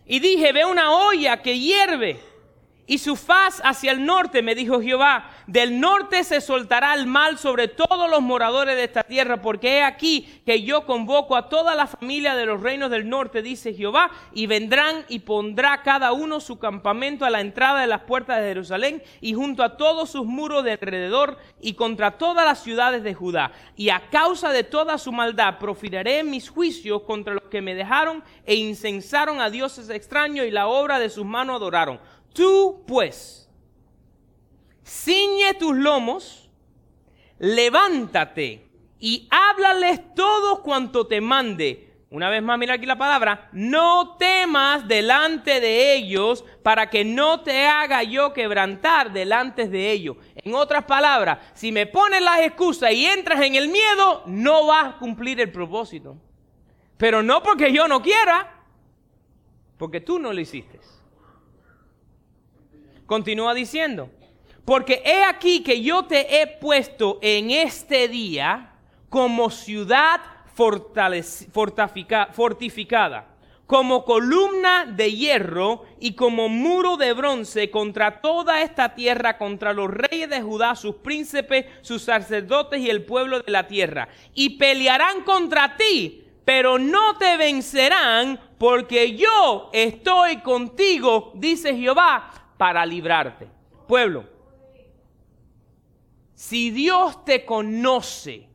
Y 0.09 0.21
dije, 0.21 0.53
ve 0.53 0.65
una 0.65 0.91
olla 0.91 1.43
que 1.43 1.59
hierve 1.59 2.19
y 2.89 2.99
su 2.99 3.17
faz 3.17 3.61
hacia 3.65 3.93
el 3.93 4.05
norte, 4.05 4.41
me 4.41 4.55
dijo 4.55 4.81
Jehová, 4.81 5.31
del 5.47 5.79
norte 5.79 6.25
se 6.25 6.41
soltará 6.41 6.95
el 6.95 7.07
mal 7.07 7.39
sobre 7.39 7.69
todos 7.69 8.11
los 8.11 8.23
moradores 8.23 8.77
de 8.77 8.85
esta 8.85 9.03
tierra, 9.03 9.43
porque 9.43 9.77
he 9.77 9.83
aquí 9.85 10.41
que 10.47 10.63
yo 10.63 10.87
convoco 10.87 11.37
a 11.37 11.51
toda 11.51 11.75
la 11.75 11.87
familia 11.87 12.35
de 12.35 12.47
los 12.47 12.63
reinos 12.63 12.91
del 12.91 13.09
norte, 13.09 13.43
dice 13.43 13.75
Jehová, 13.75 14.11
y 14.33 14.47
vendrán 14.47 15.05
y 15.09 15.19
pondrá 15.21 15.83
cada 15.83 16.13
uno 16.13 16.41
su 16.41 16.59
campamento 16.59 17.27
a 17.27 17.31
la 17.31 17.43
entrada 17.43 17.83
de 17.83 17.87
las 17.87 18.01
puertas 18.01 18.39
de 18.39 18.49
Jerusalén 18.49 19.03
y 19.21 19.35
junto 19.35 19.63
a 19.63 19.77
todos 19.77 20.11
sus 20.11 20.25
muros 20.25 20.65
de 20.65 20.73
alrededor 20.73 21.37
y 21.61 21.75
contra 21.75 22.17
todas 22.17 22.47
las 22.47 22.63
ciudades 22.63 23.03
de 23.03 23.13
Judá. 23.13 23.53
Y 23.77 23.91
a 23.91 24.09
causa 24.09 24.51
de 24.51 24.65
toda 24.65 24.97
su 24.97 25.13
maldad 25.13 25.59
profiraré 25.59 26.25
mis 26.25 26.49
juicios 26.49 27.03
contra 27.03 27.35
los 27.35 27.45
que 27.45 27.61
me 27.61 27.75
dejaron 27.75 28.25
e 28.47 28.55
incensaron 28.55 29.43
a 29.43 29.51
dioses 29.51 29.91
extraños 29.91 30.47
y 30.47 30.51
la 30.51 30.69
obra 30.69 30.99
de 30.99 31.11
sus 31.11 31.27
manos 31.27 31.57
adoraron 31.57 32.01
Tú 32.33 32.85
pues, 32.87 33.49
ciñe 34.85 35.55
tus 35.55 35.77
lomos, 35.77 36.51
levántate 37.39 38.69
y 38.99 39.29
háblales 39.31 40.15
todo 40.15 40.63
cuanto 40.63 41.07
te 41.07 41.21
mande. 41.21 41.89
Una 42.11 42.31
vez 42.31 42.43
más, 42.43 42.59
mira 42.59 42.75
aquí 42.75 42.87
la 42.87 42.97
palabra, 42.97 43.51
no 43.53 44.17
temas 44.17 44.89
delante 44.89 45.61
de 45.61 45.95
ellos 45.95 46.43
para 46.63 46.89
que 46.89 47.05
no 47.05 47.43
te 47.43 47.67
haga 47.67 48.03
yo 48.03 48.33
quebrantar 48.33 49.13
delante 49.13 49.69
de 49.69 49.93
ellos. 49.93 50.17
En 50.37 50.55
otras 50.55 50.85
palabras, 50.85 51.39
si 51.53 51.71
me 51.71 51.85
pones 51.87 52.23
las 52.23 52.41
excusas 52.41 52.93
y 52.93 53.05
entras 53.05 53.43
en 53.43 53.57
el 53.57 53.69
miedo, 53.69 54.23
no 54.25 54.67
vas 54.67 54.95
a 54.95 54.99
cumplir 54.99 55.39
el 55.41 55.53
propósito. 55.53 56.17
Pero 56.97 57.23
no 57.23 57.43
porque 57.43 57.73
yo 57.73 57.87
no 57.87 58.01
quiera, 58.01 58.55
porque 59.77 60.01
tú 60.01 60.19
no 60.19 60.33
lo 60.33 60.41
hiciste. 60.41 60.81
Continúa 63.09 63.55
diciendo, 63.55 64.11
porque 64.67 65.03
he 65.03 65.25
aquí 65.25 65.63
que 65.63 65.81
yo 65.81 66.05
te 66.05 66.43
he 66.43 66.47
puesto 66.47 67.19
en 67.23 67.51
este 67.51 68.07
día 68.07 68.75
como 69.09 69.49
ciudad 69.49 70.21
fortificada, 72.33 73.29
como 73.67 74.05
columna 74.05 74.85
de 74.85 75.11
hierro 75.11 75.87
y 75.99 76.13
como 76.13 76.51
muro 76.51 76.99
de 76.99 77.15
bronce 77.15 77.71
contra 77.71 78.21
toda 78.21 78.61
esta 78.61 78.95
tierra, 78.95 79.39
contra 79.39 79.73
los 79.73 79.91
reyes 79.91 80.29
de 80.29 80.43
Judá, 80.43 80.77
sus 80.77 80.97
príncipes, 80.97 81.65
sus 81.81 82.03
sacerdotes 82.03 82.79
y 82.79 82.91
el 82.91 83.07
pueblo 83.07 83.41
de 83.41 83.51
la 83.51 83.67
tierra. 83.67 84.11
Y 84.35 84.59
pelearán 84.59 85.23
contra 85.23 85.79
ti, 85.79 86.25
pero 86.45 86.79
no 86.79 87.17
te 87.17 87.39
vencerán, 87.39 88.39
porque 88.59 89.17
yo 89.17 89.71
estoy 89.73 90.43
contigo, 90.43 91.33
dice 91.37 91.75
Jehová, 91.75 92.33
para 92.59 92.85
librarte. 92.85 93.49
Pueblo, 93.87 94.25
si 96.35 96.71
Dios 96.71 97.25
te 97.25 97.45
conoce 97.45 98.49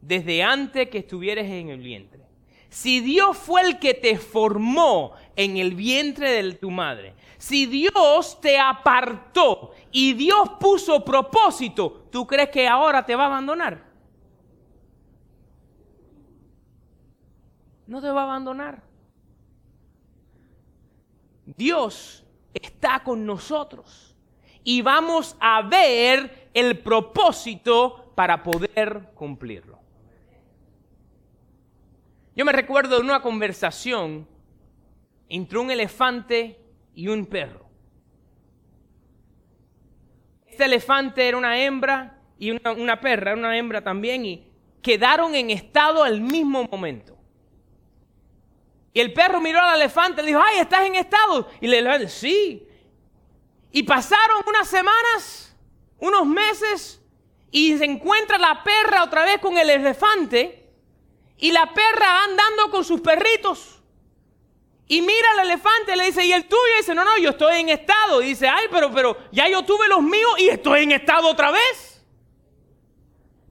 desde 0.00 0.42
antes 0.42 0.88
que 0.90 0.98
estuvieres 0.98 1.48
en 1.50 1.68
el 1.68 1.80
vientre, 1.80 2.20
Si 2.72 3.00
Dios 3.00 3.36
fue 3.36 3.62
el 3.62 3.80
que 3.80 3.94
te 3.94 4.16
formó 4.16 5.14
en 5.34 5.56
el 5.56 5.74
vientre 5.74 6.30
de 6.30 6.54
tu 6.54 6.70
madre, 6.70 7.14
si 7.36 7.66
Dios 7.66 8.40
te 8.40 8.60
apartó 8.60 9.72
y 9.90 10.12
Dios 10.12 10.50
puso 10.60 11.04
propósito, 11.04 12.06
¿tú 12.12 12.24
crees 12.28 12.50
que 12.50 12.68
ahora 12.68 13.04
te 13.04 13.16
va 13.16 13.24
a 13.24 13.26
abandonar? 13.26 13.84
No 17.88 18.00
te 18.00 18.08
va 18.08 18.20
a 18.20 18.24
abandonar. 18.24 18.84
Dios 21.44 22.24
está 22.54 23.02
con 23.02 23.24
nosotros 23.24 24.16
y 24.64 24.82
vamos 24.82 25.36
a 25.40 25.62
ver 25.62 26.50
el 26.54 26.78
propósito 26.78 28.12
para 28.14 28.42
poder 28.42 29.10
cumplirlo. 29.14 29.78
Yo 32.36 32.44
me 32.44 32.52
recuerdo 32.52 32.96
de 32.96 33.02
una 33.02 33.22
conversación 33.22 34.26
entre 35.28 35.58
un 35.58 35.70
elefante 35.70 36.60
y 36.94 37.08
un 37.08 37.26
perro. 37.26 37.66
Este 40.46 40.64
elefante 40.64 41.26
era 41.26 41.36
una 41.36 41.58
hembra 41.58 42.18
y 42.38 42.50
una, 42.50 42.72
una 42.72 43.00
perra, 43.00 43.32
era 43.32 43.40
una 43.40 43.56
hembra 43.56 43.82
también, 43.82 44.24
y 44.24 44.46
quedaron 44.82 45.34
en 45.34 45.50
estado 45.50 46.02
al 46.02 46.20
mismo 46.20 46.64
momento. 46.64 47.19
Y 48.92 49.00
el 49.00 49.12
perro 49.12 49.40
miró 49.40 49.60
al 49.60 49.76
elefante 49.76 50.22
y 50.22 50.26
dijo, 50.26 50.40
ay, 50.42 50.58
¿estás 50.58 50.84
en 50.86 50.96
estado? 50.96 51.48
Y 51.60 51.68
le 51.68 51.82
dijo, 51.82 52.08
sí. 52.08 52.66
Y 53.70 53.82
pasaron 53.84 54.42
unas 54.46 54.68
semanas, 54.68 55.54
unos 55.98 56.26
meses, 56.26 57.00
y 57.52 57.76
se 57.78 57.84
encuentra 57.84 58.38
la 58.38 58.64
perra 58.64 59.04
otra 59.04 59.24
vez 59.24 59.38
con 59.40 59.56
el 59.56 59.70
elefante, 59.70 60.68
y 61.38 61.52
la 61.52 61.72
perra 61.72 62.24
andando 62.24 62.70
con 62.70 62.84
sus 62.84 63.00
perritos. 63.00 63.80
Y 64.86 65.02
mira 65.02 65.30
al 65.32 65.46
elefante 65.46 65.92
y 65.92 65.96
le 65.96 66.06
dice, 66.06 66.24
¿y 66.24 66.32
el 66.32 66.48
tuyo? 66.48 66.74
Y 66.74 66.78
dice, 66.78 66.96
no, 66.96 67.04
no, 67.04 67.16
yo 67.16 67.30
estoy 67.30 67.60
en 67.60 67.68
estado. 67.68 68.20
Y 68.20 68.26
dice, 68.26 68.48
ay, 68.48 68.66
pero, 68.72 68.90
pero 68.90 69.16
ya 69.30 69.48
yo 69.48 69.62
tuve 69.62 69.86
los 69.86 70.02
míos 70.02 70.32
y 70.38 70.48
estoy 70.48 70.82
en 70.82 70.90
estado 70.90 71.28
otra 71.28 71.52
vez. 71.52 72.04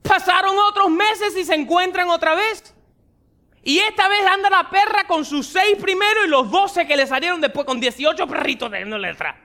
Pasaron 0.02 0.58
otros 0.58 0.90
meses 0.90 1.34
y 1.38 1.44
se 1.44 1.54
encuentran 1.54 2.10
otra 2.10 2.34
vez. 2.34 2.74
Y 3.62 3.78
esta 3.78 4.08
vez 4.08 4.26
anda 4.26 4.48
la 4.48 4.70
perra 4.70 5.06
con 5.06 5.24
sus 5.24 5.46
seis 5.46 5.76
primeros 5.80 6.26
y 6.26 6.28
los 6.28 6.50
doce 6.50 6.86
que 6.86 6.96
le 6.96 7.06
salieron 7.06 7.40
después 7.40 7.66
con 7.66 7.78
18 7.78 8.26
perritos 8.26 8.70
de 8.70 8.84
detrás. 8.84 9.36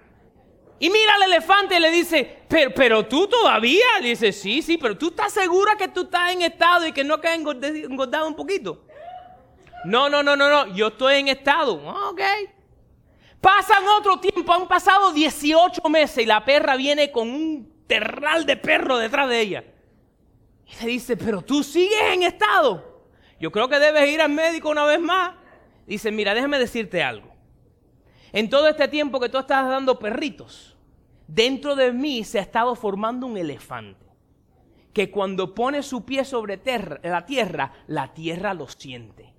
Y 0.80 0.90
mira 0.90 1.16
al 1.16 1.24
elefante 1.24 1.78
y 1.78 1.80
le 1.80 1.92
dice, 1.92 2.44
pero, 2.48 2.74
pero 2.74 3.06
tú 3.06 3.28
todavía. 3.28 3.86
Dice, 4.02 4.32
sí, 4.32 4.62
sí, 4.62 4.78
pero 4.78 4.98
tú 4.98 5.08
estás 5.08 5.34
segura 5.34 5.76
que 5.76 5.88
tú 5.88 6.02
estás 6.04 6.32
en 6.32 6.42
estado 6.42 6.88
y 6.88 6.92
que 6.92 7.04
no 7.04 7.20
quedas 7.20 7.38
engordado 7.38 8.28
un 8.28 8.36
poquito. 8.36 8.86
No, 9.86 10.10
no, 10.10 10.24
no, 10.24 10.36
no, 10.36 10.50
no, 10.50 10.74
yo 10.74 10.88
estoy 10.88 11.16
en 11.16 11.28
estado. 11.30 11.76
Ok. 12.10 12.22
Pasan 13.40 13.86
otro 14.00 14.20
tiempo, 14.20 14.52
han 14.52 14.68
pasado 14.68 15.12
18 15.12 15.82
meses 15.90 16.24
y 16.24 16.26
la 16.26 16.44
perra 16.44 16.76
viene 16.76 17.12
con 17.12 17.30
un 17.30 17.86
terral 17.86 18.46
de 18.46 18.58
perro 18.58 18.98
detrás 18.98 19.30
de 19.30 19.40
ella. 19.40 19.64
Y 20.66 20.84
le 20.84 20.92
dice, 20.92 21.16
pero 21.16 21.42
tú 21.42 21.64
sigues 21.64 22.02
en 22.12 22.24
estado 22.24 22.95
yo 23.40 23.52
creo 23.52 23.68
que 23.68 23.80
debes 23.80 24.10
ir 24.10 24.22
al 24.22 24.32
médico 24.32 24.70
una 24.70 24.86
vez 24.86 25.00
más. 25.00 25.36
Dice, 25.86 26.12
mira, 26.12 26.34
déjame 26.34 26.58
decirte 26.58 27.04
algo. 27.04 27.34
En 28.32 28.50
todo 28.50 28.68
este 28.68 28.88
tiempo 28.88 29.20
que 29.20 29.30
tú 29.30 29.38
estás 29.38 29.68
dando 29.70 30.00
perritos, 30.00 30.76
dentro 31.28 31.76
de 31.76 31.92
mí 31.92 32.24
se 32.24 32.40
ha 32.40 32.42
estado 32.42 32.76
formando 32.76 33.28
un 33.28 33.38
elefante 33.38 34.06
que 34.96 35.12
cuando 35.12 35.54
pone 35.54 35.84
su 35.84 36.06
pie 36.06 36.24
sobre 36.24 36.58
la 37.04 37.26
tierra, 37.26 37.74
la 37.88 38.14
tierra 38.14 38.54
lo 38.54 38.66
siente. 38.70 39.34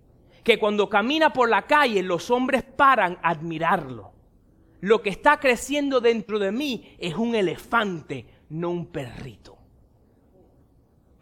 Que 0.44 0.58
cuando 0.58 0.90
camina 0.90 1.32
por 1.32 1.48
la 1.48 1.62
calle, 1.62 2.02
los 2.02 2.30
hombres 2.30 2.62
paran 2.62 3.18
a 3.22 3.30
admirarlo. 3.30 4.12
Lo 4.80 5.00
que 5.00 5.08
está 5.08 5.40
creciendo 5.40 6.02
dentro 6.02 6.38
de 6.38 6.52
mí 6.52 6.94
es 6.98 7.14
un 7.14 7.34
elefante, 7.34 8.26
no 8.50 8.68
un 8.68 8.86
perrito. 8.92 9.56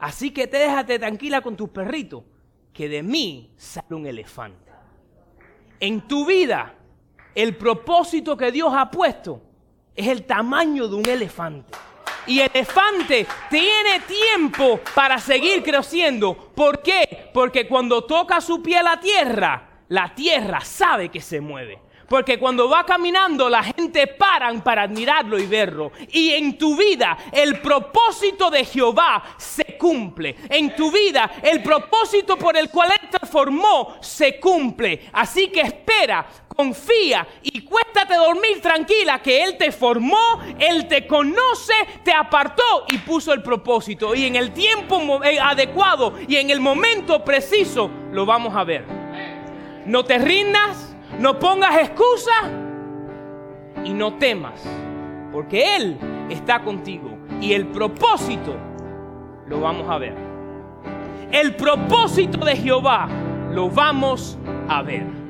Así 0.00 0.32
que 0.32 0.48
te 0.48 0.56
déjate 0.56 0.98
tranquila 0.98 1.40
con 1.40 1.56
tus 1.56 1.68
perritos, 1.68 2.24
que 2.74 2.88
de 2.88 3.02
mí 3.02 3.52
sale 3.56 3.94
un 3.94 4.04
elefante. 4.04 4.70
En 5.78 6.06
tu 6.08 6.26
vida, 6.26 6.74
el 7.34 7.56
propósito 7.56 8.36
que 8.36 8.50
Dios 8.50 8.72
ha 8.76 8.90
puesto 8.90 9.40
es 9.94 10.08
el 10.08 10.24
tamaño 10.24 10.88
de 10.88 10.96
un 10.96 11.08
elefante. 11.08 11.72
Y 12.26 12.40
el 12.40 12.50
elefante 12.52 13.26
tiene 13.48 14.00
tiempo 14.00 14.80
para 14.94 15.18
seguir 15.18 15.62
creciendo. 15.62 16.52
¿Por 16.54 16.82
qué? 16.82 17.30
Porque 17.32 17.68
cuando 17.68 18.04
toca 18.04 18.40
su 18.40 18.62
pie 18.62 18.78
a 18.78 18.82
la 18.82 18.98
tierra, 18.98 19.84
la 19.88 20.14
tierra 20.14 20.60
sabe 20.60 21.10
que 21.10 21.20
se 21.20 21.40
mueve. 21.40 21.80
Porque 22.14 22.38
cuando 22.38 22.68
va 22.68 22.86
caminando 22.86 23.48
la 23.48 23.64
gente 23.64 24.06
paran 24.06 24.62
para 24.62 24.82
admirarlo 24.82 25.36
y 25.36 25.46
verlo. 25.46 25.90
Y 26.12 26.30
en 26.30 26.56
tu 26.56 26.76
vida 26.76 27.18
el 27.32 27.60
propósito 27.60 28.50
de 28.50 28.64
Jehová 28.64 29.34
se 29.36 29.76
cumple. 29.76 30.36
En 30.48 30.76
tu 30.76 30.92
vida 30.92 31.28
el 31.42 31.60
propósito 31.60 32.36
por 32.38 32.56
el 32.56 32.70
cual 32.70 32.92
Él 32.92 33.08
te 33.10 33.26
formó 33.26 33.96
se 34.00 34.38
cumple. 34.38 35.08
Así 35.12 35.48
que 35.48 35.62
espera, 35.62 36.24
confía 36.46 37.26
y 37.42 37.62
cuéstate 37.62 38.14
dormir 38.14 38.60
tranquila 38.62 39.20
que 39.20 39.42
Él 39.42 39.56
te 39.58 39.72
formó, 39.72 40.38
Él 40.60 40.86
te 40.86 41.08
conoce, 41.08 41.74
te 42.04 42.12
apartó 42.12 42.84
y 42.90 42.98
puso 42.98 43.32
el 43.32 43.42
propósito. 43.42 44.14
Y 44.14 44.26
en 44.26 44.36
el 44.36 44.52
tiempo 44.52 45.20
eh, 45.24 45.40
adecuado 45.40 46.14
y 46.28 46.36
en 46.36 46.50
el 46.50 46.60
momento 46.60 47.24
preciso 47.24 47.90
lo 48.12 48.24
vamos 48.24 48.54
a 48.54 48.62
ver. 48.62 48.84
No 49.84 50.04
te 50.04 50.18
rindas 50.18 50.93
no 51.18 51.38
pongas 51.38 51.76
excusa 51.78 52.32
y 53.84 53.92
no 53.92 54.14
temas, 54.14 54.62
porque 55.32 55.76
Él 55.76 55.98
está 56.30 56.62
contigo 56.62 57.10
y 57.40 57.52
el 57.52 57.66
propósito 57.66 58.56
lo 59.46 59.60
vamos 59.60 59.88
a 59.90 59.98
ver. 59.98 60.14
El 61.30 61.56
propósito 61.56 62.44
de 62.44 62.56
Jehová 62.56 63.08
lo 63.50 63.68
vamos 63.68 64.38
a 64.68 64.82
ver. 64.82 65.23